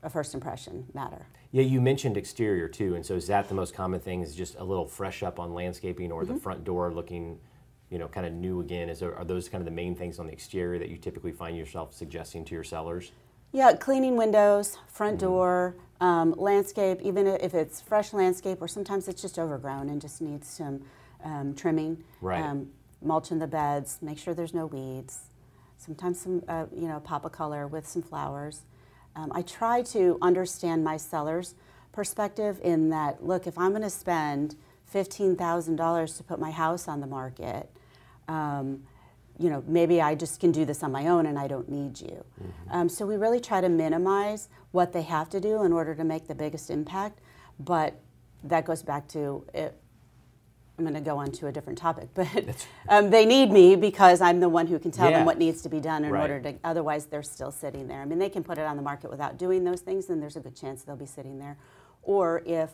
a 0.03 0.09
first 0.09 0.33
impression 0.33 0.85
matter. 0.93 1.25
Yeah, 1.51 1.63
you 1.63 1.79
mentioned 1.79 2.17
exterior 2.17 2.67
too, 2.67 2.95
and 2.95 3.05
so 3.05 3.15
is 3.15 3.27
that 3.27 3.47
the 3.47 3.55
most 3.55 3.73
common 3.73 4.01
thing? 4.01 4.21
Is 4.21 4.35
just 4.35 4.55
a 4.55 4.63
little 4.63 4.85
fresh 4.85 5.23
up 5.23 5.39
on 5.39 5.53
landscaping 5.53 6.11
or 6.11 6.25
the 6.25 6.35
front 6.35 6.65
door 6.65 6.93
looking, 6.93 7.39
you 7.89 7.97
know, 7.97 8.09
kind 8.09 8.27
of 8.27 8.33
new 8.33 8.59
again? 8.59 8.89
Is 8.89 8.99
there, 8.99 9.15
are 9.15 9.23
those 9.23 9.47
kind 9.47 9.61
of 9.61 9.65
the 9.65 9.71
main 9.71 9.95
things 9.95 10.19
on 10.19 10.27
the 10.27 10.33
exterior 10.33 10.77
that 10.77 10.89
you 10.89 10.97
typically 10.97 11.31
find 11.31 11.57
yourself 11.57 11.93
suggesting 11.93 12.43
to 12.45 12.53
your 12.53 12.65
sellers? 12.65 13.13
Yeah, 13.51 13.73
cleaning 13.73 14.17
windows, 14.17 14.77
front 14.87 15.17
Mm-hmm. 15.17 15.27
door, 15.27 15.75
um, 15.99 16.33
landscape, 16.37 16.99
even 17.01 17.25
if 17.27 17.53
it's 17.53 17.81
fresh 17.81 18.13
landscape, 18.13 18.61
or 18.61 18.67
sometimes 18.67 19.07
it's 19.07 19.21
just 19.21 19.39
overgrown 19.39 19.89
and 19.89 20.01
just 20.01 20.21
needs 20.21 20.47
some 20.47 20.81
um, 21.23 21.55
trimming. 21.55 22.03
Right. 22.21 22.41
Um, 22.43 22.67
mulching 23.01 23.39
the 23.39 23.47
beds, 23.47 23.99
make 24.01 24.17
sure 24.17 24.33
there's 24.33 24.53
no 24.53 24.65
weeds. 24.65 25.21
Sometimes 25.77 26.19
some, 26.19 26.43
uh, 26.47 26.65
you 26.75 26.87
know, 26.87 26.99
pop 26.99 27.25
of 27.25 27.31
color 27.31 27.67
with 27.67 27.87
some 27.87 28.01
flowers. 28.01 28.61
Um, 29.15 29.31
I 29.33 29.41
try 29.43 29.81
to 29.83 30.17
understand 30.21 30.83
my 30.83 30.97
seller's 30.97 31.55
perspective 31.91 32.59
in 32.63 32.89
that, 32.89 33.23
look, 33.25 33.47
if 33.47 33.57
I'm 33.57 33.69
going 33.71 33.81
to 33.83 33.89
spend 33.89 34.55
$15,000 34.93 36.17
to 36.17 36.23
put 36.23 36.39
my 36.39 36.51
house 36.51 36.87
on 36.87 37.01
the 37.01 37.07
market, 37.07 37.69
um, 38.27 38.83
you 39.39 39.49
know, 39.49 39.63
maybe 39.67 40.01
I 40.01 40.15
just 40.15 40.39
can 40.39 40.51
do 40.51 40.65
this 40.65 40.83
on 40.83 40.91
my 40.91 41.07
own 41.07 41.25
and 41.27 41.37
I 41.37 41.47
don't 41.47 41.69
need 41.69 41.99
you. 42.01 42.23
Um, 42.71 42.89
so 42.89 43.05
we 43.05 43.17
really 43.17 43.39
try 43.39 43.61
to 43.61 43.69
minimize 43.69 44.49
what 44.71 44.93
they 44.93 45.03
have 45.03 45.29
to 45.29 45.39
do 45.39 45.63
in 45.63 45.71
order 45.73 45.93
to 45.95 46.03
make 46.03 46.27
the 46.27 46.35
biggest 46.35 46.69
impact. 46.69 47.19
But 47.59 47.99
that 48.43 48.65
goes 48.65 48.83
back 48.83 49.07
to 49.09 49.45
it, 49.53 49.77
I'm 50.77 50.83
going 50.85 50.93
to 50.95 51.01
go 51.01 51.17
on 51.17 51.31
to 51.33 51.47
a 51.47 51.51
different 51.51 51.77
topic, 51.79 52.09
but 52.13 52.67
um, 52.87 53.09
they 53.09 53.25
need 53.25 53.51
me 53.51 53.75
because 53.75 54.21
I'm 54.21 54.39
the 54.39 54.49
one 54.49 54.67
who 54.67 54.77
can 54.79 54.91
tell 54.91 55.09
Yeah. 55.09 55.17
them 55.17 55.25
what 55.25 55.37
needs 55.39 55.61
to 55.63 55.69
be 55.69 55.79
done 55.79 56.03
in 56.05 56.11
Right. 56.11 56.21
order 56.21 56.39
to. 56.51 56.55
Otherwise, 56.63 57.07
they're 57.07 57.23
still 57.23 57.51
sitting 57.51 57.87
there. 57.87 58.01
I 58.01 58.05
mean, 58.05 58.19
they 58.19 58.29
can 58.29 58.43
put 58.43 58.57
it 58.57 58.65
on 58.65 58.75
the 58.77 58.83
market 58.83 59.09
without 59.09 59.37
doing 59.37 59.63
those 59.63 59.81
things, 59.81 60.05
then 60.07 60.19
there's 60.19 60.35
a 60.35 60.39
good 60.39 60.55
chance 60.55 60.83
they'll 60.83 60.95
be 60.95 61.05
sitting 61.07 61.39
there. 61.39 61.57
Or 62.03 62.43
if 62.45 62.71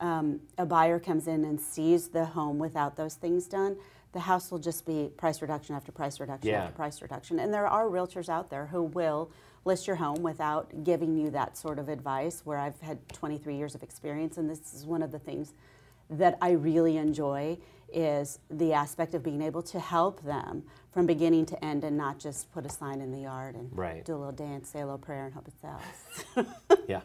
um, 0.00 0.40
a 0.58 0.66
buyer 0.66 0.98
comes 0.98 1.26
in 1.28 1.44
and 1.44 1.60
sees 1.60 2.08
the 2.08 2.24
home 2.24 2.58
without 2.58 2.96
those 2.96 3.14
things 3.14 3.46
done, 3.46 3.76
the 4.12 4.20
house 4.20 4.50
will 4.50 4.58
just 4.58 4.84
be 4.86 5.10
price 5.16 5.40
reduction 5.42 5.74
after 5.74 5.90
price 5.92 6.20
reduction 6.20 6.50
Yeah. 6.50 6.64
after 6.64 6.74
price 6.74 7.00
reduction. 7.02 7.38
And 7.38 7.52
there 7.52 7.66
are 7.66 7.86
realtors 7.86 8.28
out 8.28 8.50
there 8.50 8.66
who 8.66 8.82
will 8.82 9.30
list 9.64 9.86
your 9.86 9.96
home 9.96 10.22
without 10.22 10.84
giving 10.84 11.16
you 11.16 11.30
that 11.30 11.56
sort 11.56 11.78
of 11.78 11.88
advice. 11.88 12.42
Where 12.44 12.58
I've 12.58 12.80
had 12.80 13.08
23 13.10 13.56
years 13.56 13.74
of 13.74 13.82
experience, 13.82 14.36
and 14.36 14.50
this 14.50 14.74
is 14.74 14.84
one 14.84 15.02
of 15.02 15.12
the 15.12 15.18
things 15.18 15.54
that 16.10 16.36
I 16.42 16.50
really 16.50 16.96
enjoy 16.98 17.58
is 17.94 18.38
the 18.50 18.72
aspect 18.72 19.14
of 19.14 19.22
being 19.22 19.40
able 19.42 19.62
to 19.62 19.78
help 19.78 20.22
them 20.22 20.64
from 20.92 21.06
beginning 21.06 21.46
to 21.46 21.62
end 21.64 21.84
and 21.84 21.96
not 21.96 22.18
just 22.18 22.50
put 22.52 22.66
a 22.66 22.68
sign 22.68 23.00
in 23.00 23.12
the 23.12 23.20
yard 23.20 23.54
and 23.54 23.70
Right. 23.76 24.04
do 24.04 24.14
a 24.14 24.18
little 24.18 24.32
dance, 24.32 24.70
say 24.70 24.80
a 24.80 24.84
little 24.84 24.98
prayer, 24.98 25.26
and 25.26 25.34
hope 25.34 25.48
it 25.48 25.54
sells. 25.60 26.46
Yeah. 26.88 27.00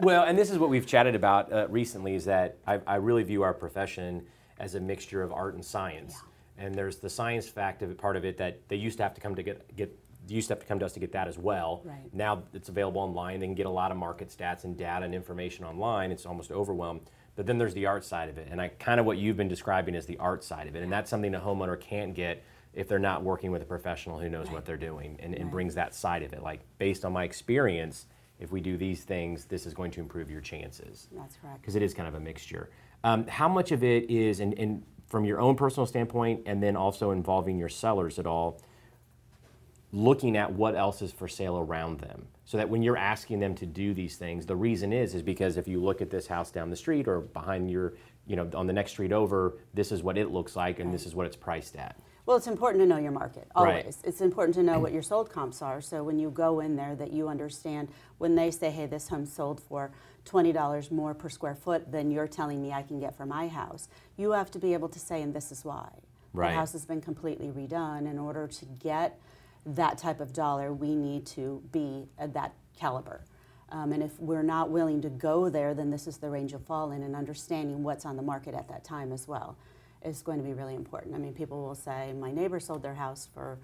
Well, 0.00 0.24
and 0.24 0.38
this 0.38 0.50
is 0.50 0.58
what 0.58 0.70
we've 0.70 0.86
chatted 0.86 1.14
about 1.14 1.52
uh, 1.52 1.66
recently 1.68 2.14
is 2.14 2.24
that 2.24 2.56
I, 2.66 2.80
I 2.86 2.96
really 2.96 3.22
view 3.24 3.42
our 3.42 3.52
profession 3.52 4.26
as 4.58 4.74
a 4.74 4.80
mixture 4.80 5.22
of 5.22 5.32
art 5.32 5.54
and 5.54 5.64
science. 5.64 6.16
And 6.58 6.74
there's 6.74 6.96
the 6.96 7.08
science 7.10 7.48
fact 7.48 7.82
of 7.82 7.90
it, 7.90 7.98
part 7.98 8.16
of 8.16 8.24
it 8.24 8.36
that 8.38 8.68
they 8.68 8.76
used 8.76 8.96
to 8.98 9.04
have 9.04 9.14
to 9.14 9.20
come 9.20 9.34
to 9.36 9.42
get, 9.42 9.76
get 9.76 9.96
used 10.26 10.48
to 10.48 10.54
have 10.54 10.60
to 10.60 10.66
come 10.66 10.78
to 10.80 10.84
us 10.84 10.92
to 10.92 11.00
get 11.00 11.12
that 11.12 11.28
as 11.28 11.38
well. 11.38 11.82
Right. 11.84 12.12
Now 12.12 12.42
it's 12.52 12.68
available 12.68 13.00
online. 13.00 13.40
They 13.40 13.46
can 13.46 13.54
get 13.54 13.66
a 13.66 13.70
lot 13.70 13.90
of 13.90 13.96
market 13.96 14.28
stats 14.28 14.64
and 14.64 14.76
data 14.76 15.04
and 15.04 15.14
information 15.14 15.64
online. 15.64 16.10
It's 16.10 16.26
almost 16.26 16.50
overwhelmed. 16.50 17.02
But 17.36 17.46
then 17.46 17.56
there's 17.56 17.74
the 17.74 17.86
art 17.86 18.04
side 18.04 18.28
of 18.28 18.36
it, 18.36 18.48
and 18.50 18.60
I 18.60 18.66
kind 18.66 18.98
of 18.98 19.06
what 19.06 19.16
you've 19.16 19.36
been 19.36 19.46
describing 19.46 19.94
is 19.94 20.06
the 20.06 20.16
art 20.16 20.42
side 20.42 20.66
of 20.66 20.74
it, 20.74 20.82
and 20.82 20.92
that's 20.92 21.08
something 21.08 21.32
a 21.36 21.40
homeowner 21.40 21.78
can't 21.80 22.12
get 22.12 22.42
if 22.74 22.88
they're 22.88 22.98
not 22.98 23.22
working 23.22 23.52
with 23.52 23.62
a 23.62 23.64
professional 23.64 24.18
who 24.18 24.28
knows 24.28 24.50
what 24.50 24.64
they're 24.64 24.76
doing 24.76 25.16
and, 25.20 25.36
and 25.36 25.48
brings 25.48 25.76
that 25.76 25.94
side 25.94 26.24
of 26.24 26.32
it. 26.32 26.42
Like 26.42 26.60
based 26.78 27.04
on 27.04 27.12
my 27.12 27.22
experience, 27.22 28.06
if 28.40 28.50
we 28.50 28.60
do 28.60 28.76
these 28.76 29.04
things, 29.04 29.44
this 29.44 29.66
is 29.66 29.74
going 29.74 29.92
to 29.92 30.00
improve 30.00 30.30
your 30.30 30.40
chances 30.40 31.08
That's 31.12 31.36
correct. 31.36 31.60
because 31.60 31.76
it 31.76 31.82
is 31.82 31.94
kind 31.94 32.08
of 32.08 32.14
a 32.14 32.20
mixture. 32.20 32.70
Um, 33.04 33.26
how 33.28 33.48
much 33.48 33.70
of 33.70 33.84
it 33.84 34.10
is, 34.10 34.40
and, 34.40 34.54
and 34.54 34.82
from 35.08 35.24
your 35.24 35.40
own 35.40 35.56
personal 35.56 35.86
standpoint, 35.86 36.42
and 36.46 36.62
then 36.62 36.76
also 36.76 37.10
involving 37.10 37.58
your 37.58 37.68
sellers 37.68 38.18
at 38.18 38.26
all, 38.26 38.60
looking 39.92 40.36
at 40.36 40.52
what 40.52 40.74
else 40.74 41.00
is 41.00 41.12
for 41.12 41.26
sale 41.26 41.58
around 41.58 41.98
them, 42.00 42.26
so 42.44 42.58
that 42.58 42.68
when 42.68 42.82
you're 42.82 42.96
asking 42.96 43.40
them 43.40 43.54
to 43.54 43.64
do 43.64 43.94
these 43.94 44.16
things, 44.16 44.44
the 44.44 44.56
reason 44.56 44.92
is 44.92 45.14
is 45.14 45.22
because 45.22 45.56
if 45.56 45.66
you 45.66 45.82
look 45.82 46.02
at 46.02 46.10
this 46.10 46.26
house 46.26 46.50
down 46.50 46.68
the 46.68 46.76
street 46.76 47.08
or 47.08 47.20
behind 47.20 47.70
your, 47.70 47.94
you 48.26 48.36
know, 48.36 48.48
on 48.54 48.66
the 48.66 48.72
next 48.72 48.90
street 48.92 49.12
over, 49.12 49.58
this 49.72 49.90
is 49.90 50.02
what 50.02 50.18
it 50.18 50.30
looks 50.30 50.56
like, 50.56 50.78
and 50.78 50.92
this 50.92 51.06
is 51.06 51.14
what 51.14 51.26
it's 51.26 51.36
priced 51.36 51.76
at. 51.76 51.98
Well, 52.28 52.36
it's 52.36 52.46
important 52.46 52.82
to 52.82 52.86
know 52.86 52.98
your 52.98 53.10
market 53.10 53.48
Right. 53.56 53.80
always. 53.80 54.02
It's 54.04 54.20
important 54.20 54.54
to 54.56 54.62
know 54.62 54.80
what 54.80 54.92
your 54.96 55.00
sold 55.00 55.30
comps 55.30 55.62
are. 55.62 55.80
So 55.80 56.04
when 56.04 56.18
you 56.18 56.28
go 56.28 56.60
in 56.60 56.76
there, 56.76 56.94
that 56.94 57.10
you 57.10 57.26
understand 57.26 57.88
when 58.18 58.34
they 58.34 58.50
say, 58.50 58.70
"Hey, 58.70 58.84
this 58.84 59.08
home 59.08 59.24
sold 59.24 59.62
for 59.62 59.92
twenty 60.26 60.52
dollars 60.52 60.90
more 60.90 61.14
per 61.14 61.30
square 61.30 61.54
foot 61.54 61.90
than 61.90 62.10
you're 62.10 62.28
telling 62.28 62.60
me 62.60 62.70
I 62.70 62.82
can 62.82 63.00
get 63.00 63.16
for 63.16 63.24
my 63.24 63.48
house," 63.48 63.88
you 64.18 64.32
have 64.32 64.50
to 64.50 64.58
be 64.58 64.74
able 64.74 64.90
to 64.90 64.98
say, 64.98 65.22
"And 65.22 65.32
this 65.32 65.50
is 65.50 65.64
why." 65.64 65.88
Right. 66.34 66.50
The 66.50 66.56
house 66.56 66.72
has 66.72 66.84
been 66.84 67.00
completely 67.00 67.48
redone. 67.48 68.06
In 68.06 68.18
order 68.18 68.46
to 68.46 68.64
get 68.66 69.18
that 69.64 69.96
type 69.96 70.20
of 70.20 70.34
dollar, 70.34 70.70
we 70.70 70.94
need 70.94 71.24
to 71.28 71.62
be 71.72 72.10
at 72.18 72.34
that 72.34 72.52
caliber. 72.76 73.24
Um, 73.70 73.90
and 73.90 74.02
if 74.02 74.20
we're 74.20 74.42
not 74.42 74.68
willing 74.68 75.00
to 75.00 75.08
go 75.08 75.48
there, 75.48 75.72
then 75.72 75.90
this 75.90 76.06
is 76.06 76.18
the 76.18 76.28
range 76.28 76.52
you'll 76.52 76.60
fall 76.60 76.92
in, 76.92 77.02
and 77.02 77.16
understanding 77.16 77.82
what's 77.82 78.04
on 78.04 78.16
the 78.16 78.22
market 78.22 78.54
at 78.54 78.68
that 78.68 78.84
time 78.84 79.12
as 79.12 79.26
well 79.26 79.56
is 80.04 80.22
going 80.22 80.38
to 80.38 80.44
be 80.44 80.52
really 80.52 80.74
important. 80.74 81.14
I 81.14 81.18
mean, 81.18 81.32
people 81.32 81.62
will 81.62 81.74
say, 81.74 82.12
"My 82.12 82.30
neighbor 82.30 82.60
sold 82.60 82.82
their 82.82 82.94
house 82.94 83.28
for, 83.32 83.58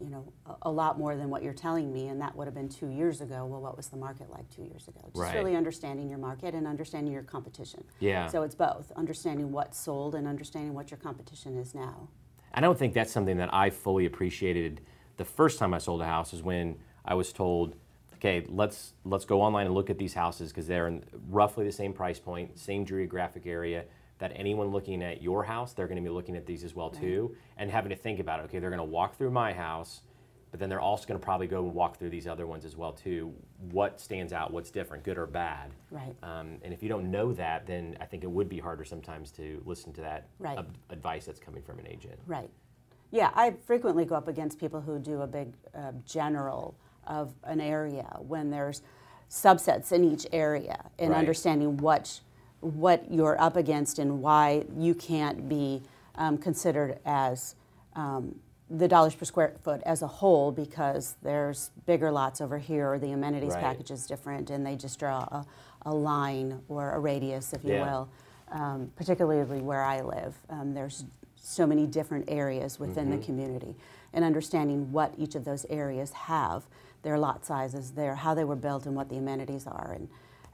you 0.00 0.10
know, 0.10 0.32
a, 0.46 0.54
a 0.62 0.70
lot 0.70 0.98
more 0.98 1.16
than 1.16 1.30
what 1.30 1.42
you're 1.42 1.52
telling 1.52 1.92
me, 1.92 2.08
and 2.08 2.20
that 2.20 2.34
would 2.36 2.46
have 2.46 2.54
been 2.54 2.68
two 2.68 2.88
years 2.88 3.20
ago." 3.20 3.46
Well, 3.46 3.60
what 3.60 3.76
was 3.76 3.88
the 3.88 3.96
market 3.96 4.30
like 4.30 4.48
two 4.50 4.62
years 4.62 4.88
ago? 4.88 5.00
Just 5.06 5.16
Right. 5.16 5.34
really 5.34 5.56
understanding 5.56 6.08
your 6.08 6.18
market 6.18 6.54
and 6.54 6.66
understanding 6.66 7.12
your 7.12 7.22
competition. 7.22 7.84
Yeah. 8.00 8.26
So 8.26 8.42
it's 8.42 8.54
both 8.54 8.92
understanding 8.96 9.52
what's 9.52 9.78
sold 9.78 10.14
and 10.14 10.26
understanding 10.26 10.74
what 10.74 10.90
your 10.90 10.98
competition 10.98 11.56
is 11.56 11.74
now. 11.74 12.08
I 12.52 12.60
don't 12.60 12.78
think 12.78 12.94
that's 12.94 13.12
something 13.12 13.36
that 13.36 13.52
I 13.52 13.70
fully 13.70 14.06
appreciated 14.06 14.80
the 15.18 15.24
first 15.24 15.58
time 15.58 15.74
I 15.74 15.78
sold 15.78 16.00
a 16.00 16.06
house 16.06 16.32
is 16.32 16.42
when 16.42 16.76
I 17.04 17.14
was 17.14 17.32
told, 17.32 17.74
okay, 18.14 18.44
let's 18.48 18.94
let's 19.04 19.26
go 19.26 19.42
online 19.42 19.66
and 19.66 19.74
look 19.74 19.90
at 19.90 19.98
these 19.98 20.14
houses 20.14 20.50
because 20.50 20.66
they're 20.66 20.86
in 20.86 21.04
roughly 21.28 21.66
the 21.66 21.72
same 21.72 21.92
price 21.92 22.18
point, 22.18 22.58
same 22.58 22.86
geographic 22.86 23.46
area. 23.46 23.84
That 24.18 24.32
anyone 24.34 24.68
looking 24.68 25.02
at 25.02 25.22
your 25.22 25.44
house, 25.44 25.72
they're 25.72 25.86
going 25.86 26.02
to 26.02 26.08
be 26.08 26.12
looking 26.12 26.36
at 26.36 26.44
these 26.44 26.64
as 26.64 26.74
well 26.74 26.90
too, 26.90 27.36
and 27.56 27.70
having 27.70 27.90
to 27.90 27.96
think 27.96 28.18
about 28.18 28.40
it. 28.40 28.44
Okay, 28.44 28.58
they're 28.58 28.70
going 28.70 28.78
to 28.78 28.84
walk 28.84 29.16
through 29.16 29.30
my 29.30 29.52
house, 29.52 30.02
but 30.50 30.58
then 30.58 30.68
they're 30.68 30.80
also 30.80 31.06
going 31.06 31.20
to 31.20 31.24
probably 31.24 31.46
go 31.46 31.64
and 31.64 31.72
walk 31.74 31.98
through 31.98 32.10
these 32.10 32.26
other 32.26 32.44
ones 32.46 32.64
as 32.64 32.74
well 32.76 32.92
too. 32.92 33.32
What 33.70 34.00
stands 34.00 34.32
out? 34.32 34.52
What's 34.52 34.70
different? 34.70 35.04
Good 35.04 35.18
or 35.18 35.26
bad? 35.26 35.70
Right. 35.92 36.16
Um, 36.24 36.56
and 36.64 36.72
if 36.74 36.82
you 36.82 36.88
don't 36.88 37.10
know 37.12 37.32
that, 37.34 37.66
then 37.66 37.96
I 38.00 38.06
think 38.06 38.24
it 38.24 38.30
would 38.30 38.48
be 38.48 38.58
harder 38.58 38.84
sometimes 38.84 39.30
to 39.32 39.62
listen 39.64 39.92
to 39.92 40.00
that 40.00 40.26
Right. 40.40 40.58
ab- 40.58 40.76
advice 40.90 41.26
that's 41.26 41.38
coming 41.38 41.62
from 41.62 41.78
an 41.78 41.86
agent. 41.86 42.18
Right. 42.26 42.50
Yeah, 43.12 43.30
I 43.34 43.52
frequently 43.52 44.04
go 44.04 44.16
up 44.16 44.26
against 44.26 44.58
people 44.58 44.80
who 44.80 44.98
do 44.98 45.22
a 45.22 45.26
big 45.28 45.52
uh, 45.74 45.92
general 46.04 46.74
of 47.06 47.32
an 47.44 47.60
area 47.60 48.16
when 48.20 48.50
there's 48.50 48.82
subsets 49.30 49.92
in 49.92 50.02
each 50.04 50.26
area 50.32 50.90
and 50.98 51.10
Right. 51.10 51.18
understanding 51.18 51.76
what 51.76 52.20
what 52.60 53.10
you're 53.10 53.40
up 53.40 53.56
against 53.56 53.98
and 53.98 54.22
why 54.22 54.64
you 54.76 54.94
can't 54.94 55.48
be 55.48 55.82
um, 56.16 56.38
considered 56.38 56.98
as 57.06 57.54
um, 57.94 58.34
the 58.70 58.88
dollars 58.88 59.14
per 59.14 59.24
square 59.24 59.54
foot 59.62 59.80
as 59.86 60.02
a 60.02 60.06
whole 60.06 60.52
because 60.52 61.16
there's 61.22 61.70
bigger 61.86 62.10
lots 62.10 62.40
over 62.40 62.58
here 62.58 62.92
or 62.92 62.98
the 62.98 63.12
amenities 63.12 63.52
Right. 63.54 63.62
package 63.62 63.90
is 63.90 64.06
different 64.06 64.50
and 64.50 64.66
they 64.66 64.76
just 64.76 64.98
draw 64.98 65.20
a, 65.20 65.46
a 65.82 65.94
line 65.94 66.60
or 66.68 66.92
a 66.92 66.98
radius, 66.98 67.52
if 67.52 67.64
you 67.64 67.72
Yeah. 67.72 67.80
will 67.80 68.08
um, 68.50 68.90
particularly 68.96 69.60
where 69.60 69.82
I 69.82 70.00
live. 70.00 70.34
Um, 70.50 70.74
there's 70.74 71.04
so 71.36 71.66
many 71.66 71.86
different 71.86 72.26
areas 72.28 72.78
within 72.78 73.08
Mm-hmm. 73.08 73.20
the 73.20 73.24
community, 73.26 73.76
and 74.12 74.24
understanding 74.24 74.92
what 74.92 75.14
each 75.18 75.34
of 75.34 75.44
those 75.44 75.66
areas 75.70 76.12
have, 76.12 76.64
their 77.02 77.18
lot 77.18 77.44
sizes, 77.46 77.92
their 77.92 78.16
how 78.16 78.34
they 78.34 78.44
were 78.44 78.56
built, 78.56 78.86
and 78.86 78.94
what 78.96 79.08
the 79.08 79.16
amenities 79.16 79.66
are, 79.66 79.92
and 79.94 80.08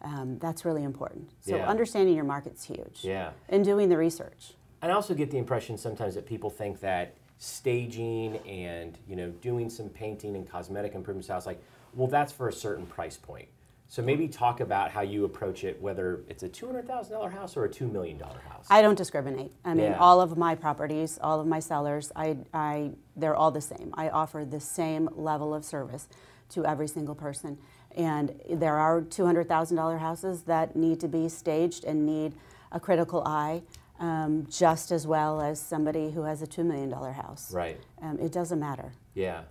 um, 0.04 0.38
that's 0.38 0.64
really 0.64 0.84
important. 0.84 1.30
So 1.40 1.56
Yeah. 1.56 1.66
understanding 1.68 2.14
your 2.14 2.24
market's 2.24 2.64
huge. 2.64 3.00
Yeah. 3.02 3.30
And 3.48 3.64
doing 3.64 3.88
the 3.88 3.96
research. 3.96 4.54
I 4.82 4.90
also 4.90 5.14
get 5.14 5.30
the 5.30 5.38
impression 5.38 5.78
sometimes 5.78 6.14
that 6.14 6.26
people 6.26 6.50
think 6.50 6.80
that 6.80 7.14
staging 7.38 8.36
and 8.46 8.98
you 9.08 9.16
know 9.16 9.30
doing 9.40 9.68
some 9.70 9.88
painting 9.88 10.36
and 10.36 10.48
cosmetic 10.48 10.94
improvements 10.94 11.28
house, 11.28 11.46
like, 11.46 11.60
well, 11.94 12.06
that's 12.08 12.32
for 12.32 12.48
a 12.48 12.52
certain 12.52 12.86
price 12.86 13.16
point. 13.16 13.48
So 13.88 14.02
maybe 14.02 14.28
talk 14.28 14.60
about 14.60 14.90
how 14.90 15.02
you 15.02 15.24
approach 15.24 15.62
it, 15.62 15.80
whether 15.80 16.20
it's 16.28 16.42
a 16.42 16.48
two 16.48 16.66
hundred 16.66 16.86
thousand 16.86 17.12
dollar 17.14 17.30
house 17.30 17.56
or 17.56 17.64
a 17.64 17.68
two 17.68 17.86
million 17.86 18.18
dollar 18.18 18.40
house. 18.50 18.66
I 18.70 18.82
don't 18.82 18.96
discriminate. 18.96 19.52
I 19.64 19.74
mean, 19.74 19.92
Yeah. 19.92 19.98
all 19.98 20.20
of 20.20 20.36
my 20.36 20.54
properties, 20.54 21.18
all 21.22 21.40
of 21.40 21.46
my 21.46 21.60
sellers, 21.60 22.10
I, 22.16 22.38
I, 22.52 22.92
they're 23.16 23.36
all 23.36 23.50
the 23.50 23.60
same. 23.60 23.92
I 23.94 24.08
offer 24.10 24.44
the 24.44 24.60
same 24.60 25.08
level 25.14 25.54
of 25.54 25.64
service 25.64 26.08
to 26.50 26.64
every 26.66 26.88
single 26.88 27.14
person. 27.14 27.58
And 27.94 28.40
there 28.50 28.76
are 28.76 29.02
$200,000 29.02 29.98
houses 29.98 30.42
that 30.42 30.74
need 30.74 31.00
to 31.00 31.08
be 31.08 31.28
staged 31.28 31.84
and 31.84 32.04
need 32.04 32.34
a 32.72 32.80
critical 32.80 33.22
eye 33.24 33.62
um, 34.00 34.46
just 34.50 34.90
as 34.90 35.06
well 35.06 35.40
as 35.40 35.60
somebody 35.60 36.10
who 36.10 36.22
has 36.22 36.42
a 36.42 36.46
$2 36.46 36.64
million 36.64 36.90
house. 36.90 37.52
right. 37.52 37.80
Um, 38.02 38.18
it 38.18 38.32
doesn't 38.32 38.58
matter. 38.58 38.92
Yeah. 39.14 39.42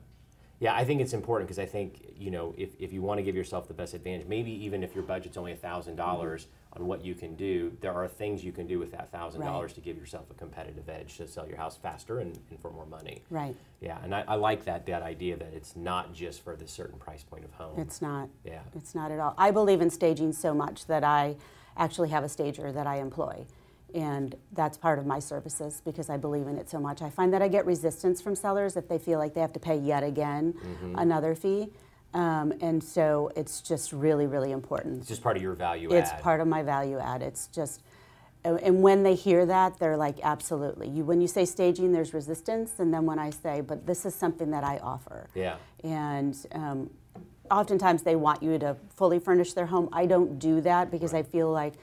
Yeah, 0.60 0.76
I 0.76 0.86
think 0.86 1.02
it's 1.02 1.14
important 1.14 1.48
because 1.48 1.60
I 1.60 1.66
think, 1.66 2.14
you 2.18 2.32
know, 2.32 2.54
if, 2.58 2.70
if 2.80 2.94
you 2.94 3.02
want 3.02 3.18
to 3.18 3.24
give 3.24 3.36
yourself 3.36 3.68
the 3.68 3.74
best 3.74 3.94
advantage, 3.94 4.28
maybe 4.28 4.52
even 4.64 4.84
if 4.84 4.96
your 4.96 5.04
budget's 5.04 5.36
only 5.38 5.54
$1,000 5.54 6.46
on 6.76 6.88
what 6.88 7.06
you 7.06 7.14
can 7.14 7.36
do, 7.36 7.72
there 7.82 7.94
are 7.94 8.08
things 8.08 8.44
you 8.44 8.52
can 8.52 8.66
do 8.66 8.80
with 8.80 8.92
that 8.92 9.12
$1,000 9.12 9.74
to 9.76 9.82
give 9.82 9.98
yourself 9.98 10.30
a 10.32 10.34
competitive 10.34 10.90
edge 10.90 11.18
to 11.18 11.28
sell 11.28 11.48
your 11.48 11.58
house 11.58 11.78
faster 11.78 12.20
and, 12.20 12.40
and 12.50 12.60
for 12.60 12.72
more 12.72 12.86
money. 12.86 13.22
Right. 13.30 13.56
Yeah, 13.80 13.98
and 14.04 14.14
I, 14.16 14.24
I 14.28 14.36
like 14.36 14.66
that, 14.66 14.86
that 14.88 15.04
idea 15.04 15.38
that 15.38 15.54
it's 15.54 15.76
not 15.76 16.14
just 16.14 16.44
for 16.44 16.56
this 16.56 16.72
certain 16.72 16.98
price 16.98 17.24
point 17.24 17.46
of 17.46 17.54
home. 17.54 17.80
It's 17.80 18.02
not. 18.02 18.28
Yeah. 18.44 18.62
It's 18.76 18.96
not 18.96 19.12
at 19.12 19.20
all. 19.20 19.36
I 19.38 19.52
believe 19.52 19.82
in 19.82 19.90
staging 19.92 20.34
so 20.34 20.54
much 20.54 20.88
that 20.88 21.04
I 21.04 21.36
actually 21.78 22.10
have 22.10 22.24
a 22.24 22.30
stager 22.30 22.72
that 22.72 22.88
I 22.88 22.98
employ. 22.98 23.46
And 23.94 24.34
that's 24.54 24.76
part 24.76 24.98
of 24.98 25.06
my 25.06 25.20
services 25.20 25.80
because 25.86 26.10
I 26.10 26.18
believe 26.18 26.48
in 26.48 26.58
it 26.58 26.68
so 26.68 26.80
much. 26.80 27.04
I 27.04 27.12
find 27.12 27.32
that 27.34 27.44
I 27.44 27.48
get 27.48 27.68
resistance 27.68 28.20
from 28.22 28.34
sellers 28.36 28.76
if 28.76 28.88
they 28.88 28.98
feel 28.98 29.20
like 29.20 29.36
they 29.36 29.42
have 29.42 29.54
to 29.54 29.60
pay 29.60 29.78
yet 29.78 30.04
again 30.04 30.54
Mm-hmm. 30.54 30.96
another 30.98 31.36
fee. 31.36 31.70
Um, 32.14 32.54
and 32.62 32.84
so 32.84 33.32
it's 33.36 33.62
just 33.62 33.92
really, 33.92 34.28
really 34.28 34.52
important. 34.52 35.00
It's 35.00 35.08
just 35.08 35.24
part 35.24 35.36
of 35.36 35.42
your 35.42 35.54
value 35.54 35.92
It's 35.92 36.12
add. 36.12 36.22
part 36.22 36.42
of 36.42 36.48
my 36.48 36.62
value 36.62 37.00
add. 37.00 37.22
It's 37.24 37.48
just, 37.48 37.82
and- 38.44 38.60
and 38.62 38.82
when 38.84 39.02
they 39.04 39.16
hear 39.16 39.46
that, 39.48 39.80
they're 39.80 39.98
like, 39.98 40.18
absolutely. 40.22 40.90
You, 40.90 41.06
when 41.06 41.22
you 41.22 41.28
say 41.28 41.46
staging, 41.46 41.92
there's 41.92 42.14
resistance, 42.14 42.74
and 42.80 42.94
then 42.94 43.06
when 43.06 43.18
I 43.18 43.32
say, 43.32 43.62
but 43.62 43.88
this 43.88 44.06
is 44.06 44.14
something 44.14 44.52
that 44.52 44.64
I 44.64 44.78
offer. 44.78 45.28
Yeah. 45.34 45.56
And 45.84 46.38
um, 46.52 46.90
oftentimes 47.50 48.04
they 48.04 48.16
want 48.16 48.44
you 48.44 48.60
to 48.60 48.78
fully 48.96 49.18
furnish 49.20 49.54
their 49.54 49.66
home. 49.66 49.90
I 49.92 50.06
don't 50.06 50.38
do 50.38 50.62
that 50.62 50.92
because 50.92 51.14
I 51.14 51.24
feel 51.24 51.52
like 51.52 51.74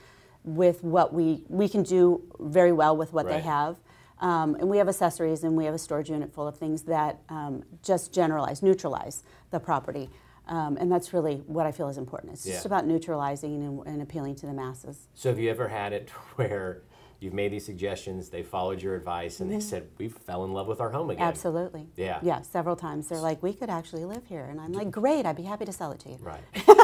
with 0.42 0.82
what 0.82 1.12
we 1.12 1.44
we 1.48 1.68
can 1.68 1.82
do 1.82 2.22
very 2.38 2.72
well 2.72 2.96
with 2.96 3.12
what 3.12 3.26
they 3.26 3.40
have. 3.40 3.76
Um, 4.20 4.54
and 4.56 4.68
we 4.68 4.76
have 4.78 4.88
accessories 4.88 5.44
and 5.44 5.56
we 5.56 5.64
have 5.64 5.74
a 5.74 5.78
storage 5.78 6.10
unit 6.10 6.32
full 6.32 6.46
of 6.46 6.56
things 6.56 6.82
that 6.82 7.20
um, 7.28 7.64
just 7.82 8.12
generalize, 8.12 8.62
neutralize 8.62 9.22
the 9.50 9.58
property. 9.58 10.10
Um, 10.46 10.76
and 10.78 10.90
that's 10.90 11.12
really 11.12 11.36
what 11.46 11.66
I 11.66 11.72
feel 11.72 11.88
is 11.88 11.96
important. 11.96 12.32
It's 12.32 12.44
just 12.44 12.66
about 12.66 12.86
neutralizing 12.86 13.62
and, 13.62 13.86
and 13.86 14.02
appealing 14.02 14.34
to 14.36 14.46
the 14.46 14.52
masses. 14.52 15.08
So 15.14 15.30
have 15.30 15.38
you 15.38 15.48
ever 15.48 15.68
had 15.68 15.92
it 15.92 16.10
where 16.36 16.82
you've 17.20 17.34
made 17.34 17.52
these 17.52 17.64
suggestions, 17.64 18.30
they 18.30 18.42
followed 18.42 18.82
your 18.82 18.94
advice, 18.96 19.40
and 19.40 19.52
they 19.52 19.60
said, 19.60 19.88
we 19.98 20.08
fell 20.08 20.44
in 20.44 20.52
love 20.52 20.66
with 20.66 20.80
our 20.80 20.90
home 20.90 21.10
again? 21.10 21.26
Absolutely. 21.26 21.88
Yeah. 21.96 22.18
Yeah, 22.22 22.40
several 22.42 22.76
times. 22.76 23.08
They're 23.08 23.18
like, 23.18 23.42
we 23.42 23.52
could 23.52 23.70
actually 23.70 24.04
live 24.04 24.26
here. 24.26 24.44
And 24.44 24.60
I'm 24.60 24.72
like, 24.72 24.90
great, 25.00 25.24
I'd 25.24 25.36
be 25.36 25.42
happy 25.42 25.66
to 25.66 25.72
sell 25.72 25.92
it 25.92 26.00
to 26.00 26.10
you. 26.10 26.18
Right. 26.20 26.42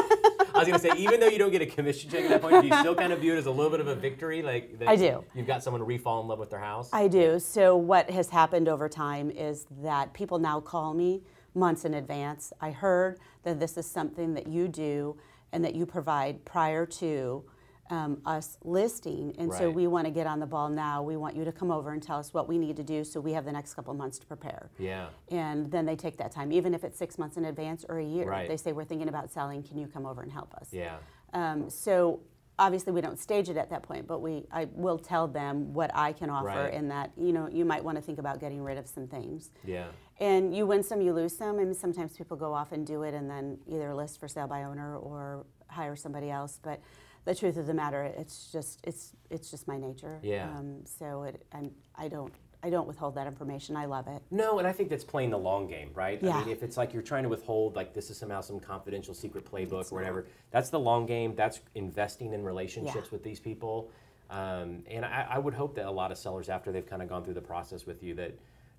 I 0.57 0.71
was 0.71 0.81
to 0.81 0.89
say, 0.89 0.97
even 0.97 1.19
though 1.19 1.27
you 1.27 1.37
don't 1.37 1.51
get 1.51 1.61
a 1.61 1.65
commission 1.65 2.09
check 2.09 2.23
at 2.23 2.29
that 2.29 2.41
point, 2.41 2.61
do 2.61 2.67
you 2.67 2.75
still 2.79 2.95
kind 2.95 3.13
of 3.13 3.19
view 3.19 3.33
it 3.33 3.37
as 3.37 3.45
a 3.45 3.51
little 3.51 3.71
bit 3.71 3.79
of 3.79 3.87
a 3.87 3.95
victory? 3.95 4.41
Like 4.41 4.79
that 4.79 4.87
I 4.87 4.95
do. 4.95 5.23
You've 5.33 5.47
got 5.47 5.63
someone 5.63 5.79
to 5.79 5.85
re-fall 5.85 6.21
in 6.21 6.27
love 6.27 6.39
with 6.39 6.49
their 6.49 6.59
house? 6.59 6.89
I 6.91 7.07
do. 7.07 7.39
So 7.39 7.75
what 7.75 8.09
has 8.09 8.29
happened 8.29 8.67
over 8.67 8.89
time 8.89 9.29
is 9.31 9.65
that 9.81 10.13
people 10.13 10.39
now 10.39 10.59
call 10.59 10.93
me 10.93 11.23
months 11.53 11.85
in 11.85 11.93
advance. 11.93 12.53
I 12.61 12.71
heard 12.71 13.19
that 13.43 13.59
this 13.59 13.77
is 13.77 13.85
something 13.85 14.33
that 14.33 14.47
you 14.47 14.67
do 14.67 15.17
and 15.51 15.63
that 15.63 15.75
you 15.75 15.85
provide 15.85 16.43
prior 16.45 16.85
to 16.85 17.43
um, 17.89 18.21
us 18.25 18.57
listing, 18.63 19.33
and 19.37 19.53
so 19.53 19.69
we 19.69 19.87
want 19.87 20.05
to 20.05 20.11
get 20.11 20.27
on 20.27 20.39
the 20.39 20.45
ball 20.45 20.69
now. 20.69 21.01
We 21.01 21.15
want 21.17 21.35
you 21.35 21.45
to 21.45 21.51
come 21.51 21.71
over 21.71 21.93
and 21.93 22.03
tell 22.03 22.17
us 22.19 22.33
what 22.33 22.47
we 22.47 22.57
need 22.57 22.75
to 22.77 22.83
do, 22.83 23.03
so 23.03 23.19
we 23.19 23.31
have 23.33 23.45
the 23.45 23.51
next 23.51 23.73
couple 23.75 23.93
months 23.93 24.19
to 24.19 24.25
prepare. 24.25 24.69
yeah. 24.77 25.07
And 25.29 25.71
then 25.71 25.85
they 25.85 25.95
take 25.95 26.17
that 26.17 26.31
time, 26.31 26.51
even 26.51 26.73
if 26.73 26.83
it's 26.83 26.97
six 26.97 27.17
months 27.17 27.37
in 27.37 27.45
advance 27.45 27.85
or 27.87 27.99
a 27.99 28.05
year. 28.05 28.29
Right. 28.29 28.47
They 28.47 28.57
say 28.57 28.71
we're 28.73 28.85
thinking 28.85 29.07
about 29.09 29.31
selling. 29.31 29.63
Can 29.63 29.77
you 29.77 29.87
come 29.87 30.05
over 30.05 30.21
and 30.21 30.31
help 30.31 30.53
us? 30.55 30.69
Yeah. 30.71 30.97
Um, 31.33 31.69
so 31.69 32.21
obviously 32.59 32.91
we 32.91 33.01
don't 33.01 33.19
stage 33.19 33.49
it 33.49 33.57
at 33.57 33.69
that 33.69 33.83
point, 33.83 34.07
but 34.07 34.19
we 34.19 34.45
I 34.51 34.65
will 34.73 34.97
tell 34.97 35.27
them 35.27 35.73
what 35.73 35.91
I 35.93 36.11
can 36.13 36.29
offer 36.29 36.47
Right. 36.47 36.73
in 36.73 36.87
that 36.89 37.11
you 37.17 37.31
know 37.31 37.47
you 37.49 37.65
might 37.65 37.83
want 37.83 37.97
to 37.97 38.01
think 38.01 38.17
about 38.19 38.39
getting 38.39 38.61
rid 38.63 38.77
of 38.77 38.87
some 38.87 39.07
things. 39.07 39.51
Yeah. 39.63 39.87
And 40.19 40.55
you 40.55 40.65
win 40.65 40.81
some, 40.81 40.99
you 41.01 41.13
lose 41.13 41.37
some, 41.37 41.59
and 41.59 41.75
sometimes 41.75 42.17
people 42.17 42.35
go 42.37 42.51
off 42.53 42.71
and 42.71 42.85
do 42.87 43.03
it 43.03 43.13
and 43.13 43.29
then 43.29 43.59
either 43.67 43.93
list 43.93 44.19
for 44.19 44.27
sale 44.27 44.47
by 44.47 44.63
owner 44.63 44.97
or 44.97 45.45
hire 45.67 45.95
somebody 45.95 46.31
else. 46.31 46.59
But 46.61 46.81
the 47.27 47.35
truth 47.35 47.57
of 47.57 47.67
the 47.67 47.73
matter, 47.73 48.03
it's 48.17 48.49
just 48.53 48.79
it's 48.85 49.11
it's 49.29 49.51
just 49.51 49.67
my 49.67 49.77
nature. 49.77 50.17
Yeah. 50.23 50.49
Um, 50.49 50.83
so 50.85 51.23
it, 51.23 51.45
I'm, 51.53 51.71
I 51.95 52.07
don't 52.07 52.33
I 52.63 52.69
don't 52.69 52.87
withhold 52.87 53.15
that 53.15 53.27
information. 53.27 53.75
I 53.75 53.83
love 53.85 54.07
it. 54.07 54.21
No, 54.31 54.59
and 54.59 54.67
I 54.67 54.71
think 54.71 54.89
that's 54.89 55.03
playing 55.03 55.29
the 55.31 55.37
long 55.37 55.67
game, 55.67 55.91
right? 55.93 56.23
I 56.23 56.25
Yeah. 56.25 56.39
mean, 56.39 56.49
if 56.49 56.63
it's 56.63 56.77
like 56.77 56.93
you're 56.93 57.03
trying 57.03 57.23
to 57.23 57.29
withhold, 57.29 57.75
like 57.75 57.93
this 57.93 58.09
is 58.09 58.17
somehow 58.17 58.39
some 58.39 58.61
confidential 58.61 59.13
secret 59.13 59.45
playbook 59.45 59.91
or 59.91 59.95
whatever, 59.95 60.25
that's 60.51 60.69
the 60.69 60.79
long 60.79 61.05
game. 61.05 61.35
That's 61.35 61.59
investing 61.75 62.31
in 62.33 62.43
relationships 62.45 62.95
Yeah. 63.07 63.11
with 63.11 63.23
these 63.23 63.41
people. 63.41 63.91
Um, 64.29 64.83
and 64.89 65.05
I, 65.05 65.27
I 65.31 65.37
would 65.37 65.53
hope 65.53 65.75
that 65.75 65.85
a 65.85 65.91
lot 65.91 66.11
of 66.11 66.17
sellers, 66.17 66.47
after 66.49 66.71
they've 66.71 66.85
kind 66.85 67.01
of 67.01 67.09
gone 67.09 67.23
through 67.25 67.35
the 67.35 67.41
process 67.41 67.85
with 67.85 68.01
you, 68.03 68.13
that 68.15 68.33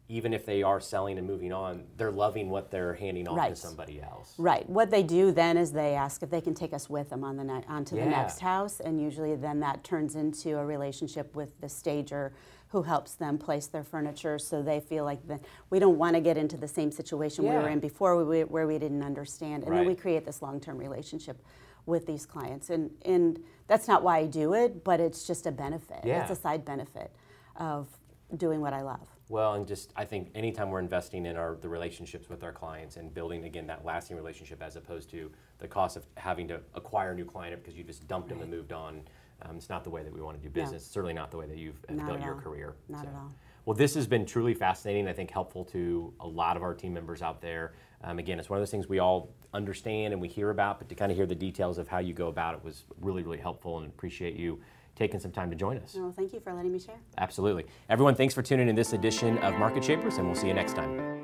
even 0.08 0.32
if 0.32 0.46
they 0.46 0.62
are 0.62 0.80
selling 0.80 1.18
and 1.18 1.26
moving 1.26 1.52
on, 1.52 1.84
they're 1.98 2.10
loving 2.10 2.48
what 2.48 2.70
they're 2.70 2.94
handing 2.94 3.28
off 3.28 3.48
to 3.48 3.54
somebody 3.54 4.00
else. 4.00 4.34
Right. 4.38 4.68
What 4.68 4.90
they 4.90 5.02
do 5.02 5.32
then 5.32 5.58
is 5.58 5.72
they 5.72 5.94
ask 5.94 6.22
if 6.22 6.30
they 6.30 6.40
can 6.40 6.54
take 6.54 6.72
us 6.72 6.88
with 6.88 7.10
them 7.10 7.22
on 7.22 7.36
the 7.36 7.44
ne- 7.44 7.64
onto 7.68 7.96
Yeah. 7.96 8.04
the 8.04 8.10
next 8.10 8.40
house, 8.40 8.80
and 8.80 9.00
usually 9.00 9.36
then 9.36 9.60
that 9.60 9.84
turns 9.84 10.14
into 10.16 10.58
a 10.58 10.64
relationship 10.64 11.36
with 11.36 11.60
the 11.60 11.68
stager 11.68 12.32
who 12.68 12.82
helps 12.82 13.14
them 13.14 13.38
place 13.38 13.66
their 13.66 13.84
furniture, 13.84 14.38
so 14.38 14.62
they 14.62 14.80
feel 14.80 15.04
like 15.04 15.26
the, 15.26 15.40
we 15.70 15.78
don't 15.78 15.98
want 15.98 16.14
to 16.14 16.20
get 16.20 16.36
into 16.36 16.56
the 16.56 16.68
same 16.68 16.90
situation 16.90 17.44
we 17.44 17.50
were 17.50 17.68
in 17.68 17.78
before, 17.80 18.22
we, 18.24 18.44
where 18.44 18.66
we 18.66 18.78
didn't 18.78 19.02
understand, 19.02 19.64
and 19.64 19.74
then 19.74 19.86
we 19.86 19.94
create 19.94 20.24
this 20.24 20.42
long-term 20.42 20.76
relationship 20.78 21.42
with 21.86 22.06
these 22.06 22.26
clients, 22.26 22.68
and 22.68 22.90
and 23.06 23.42
that's 23.66 23.88
not 23.88 24.02
why 24.02 24.18
I 24.18 24.26
do 24.26 24.52
it, 24.54 24.84
but 24.84 25.00
it's 25.00 25.26
just 25.26 25.46
a 25.46 25.50
benefit. 25.52 26.00
Yeah. 26.04 26.20
It's 26.22 26.30
a 26.30 26.34
side 26.36 26.64
benefit 26.64 27.10
of 27.56 27.88
doing 28.36 28.60
what 28.60 28.72
I 28.74 28.82
love. 28.82 29.08
Well, 29.28 29.54
and 29.54 29.66
just 29.66 29.92
I 29.94 30.04
think 30.04 30.30
anytime 30.34 30.70
we're 30.70 30.80
investing 30.80 31.26
in 31.26 31.36
our 31.36 31.56
the 31.60 31.68
relationships 31.68 32.28
with 32.28 32.42
our 32.42 32.52
clients 32.52 32.96
and 32.96 33.12
building 33.12 33.44
again 33.44 33.66
that 33.66 33.84
lasting 33.84 34.16
relationship 34.16 34.62
as 34.62 34.76
opposed 34.76 35.10
to 35.10 35.30
the 35.58 35.68
cost 35.68 35.96
of 35.96 36.06
having 36.16 36.48
to 36.48 36.60
acquire 36.74 37.12
a 37.12 37.14
new 37.14 37.26
client 37.26 37.62
because 37.62 37.76
you 37.76 37.84
just 37.84 38.08
dumped 38.08 38.30
them 38.30 38.40
and 38.40 38.50
moved 38.50 38.72
on, 38.72 39.02
um, 39.42 39.56
it's 39.56 39.68
not 39.68 39.84
the 39.84 39.90
way 39.90 40.02
that 40.02 40.12
we 40.12 40.20
want 40.20 40.36
to 40.36 40.42
do 40.42 40.48
business. 40.48 40.86
Certainly 40.86 41.12
not 41.14 41.30
the 41.30 41.36
way 41.36 41.46
that 41.46 41.58
you've 41.58 41.78
Not 41.90 42.06
built 42.06 42.20
your 42.22 42.34
all. 42.34 42.40
career. 42.40 42.74
Not 42.88 43.06
at 43.06 43.14
all. 43.14 43.30
Well, 43.66 43.76
this 43.76 43.94
has 43.96 44.06
been 44.06 44.24
truly 44.24 44.54
fascinating. 44.54 45.06
I 45.06 45.12
think 45.12 45.30
helpful 45.30 45.62
to 45.66 46.14
a 46.20 46.26
lot 46.26 46.56
of 46.56 46.62
our 46.62 46.74
team 46.74 46.94
members 46.94 47.20
out 47.20 47.42
there. 47.42 47.74
Um, 48.02 48.18
again, 48.18 48.38
it's 48.38 48.48
one 48.48 48.58
of 48.58 48.62
those 48.62 48.70
things 48.70 48.88
we 48.88 48.98
all 48.98 49.28
understand 49.52 50.14
and 50.14 50.22
we 50.22 50.28
hear 50.28 50.48
about, 50.50 50.78
but 50.78 50.88
to 50.88 50.94
kind 50.94 51.12
of 51.12 51.18
hear 51.18 51.26
the 51.26 51.34
details 51.34 51.76
of 51.76 51.86
how 51.86 51.98
you 51.98 52.14
go 52.14 52.28
about 52.28 52.54
it 52.54 52.64
was 52.64 52.84
really, 52.98 53.22
really 53.22 53.38
helpful, 53.38 53.78
and 53.78 53.86
appreciate 53.86 54.36
you 54.36 54.58
taking 54.98 55.20
some 55.20 55.30
time 55.30 55.48
to 55.50 55.56
join 55.56 55.78
us. 55.78 55.94
Well, 55.94 56.12
thank 56.12 56.32
you 56.32 56.40
for 56.40 56.52
letting 56.52 56.72
me 56.72 56.78
share. 56.78 56.96
Absolutely. 57.16 57.64
Everyone, 57.88 58.14
thanks 58.14 58.34
for 58.34 58.42
tuning 58.42 58.68
in 58.68 58.74
this 58.74 58.92
edition 58.92 59.38
of 59.38 59.54
Market 59.54 59.84
Shapers, 59.84 60.18
and 60.18 60.26
we'll 60.26 60.36
see 60.36 60.48
you 60.48 60.54
next 60.54 60.74
time. 60.74 61.17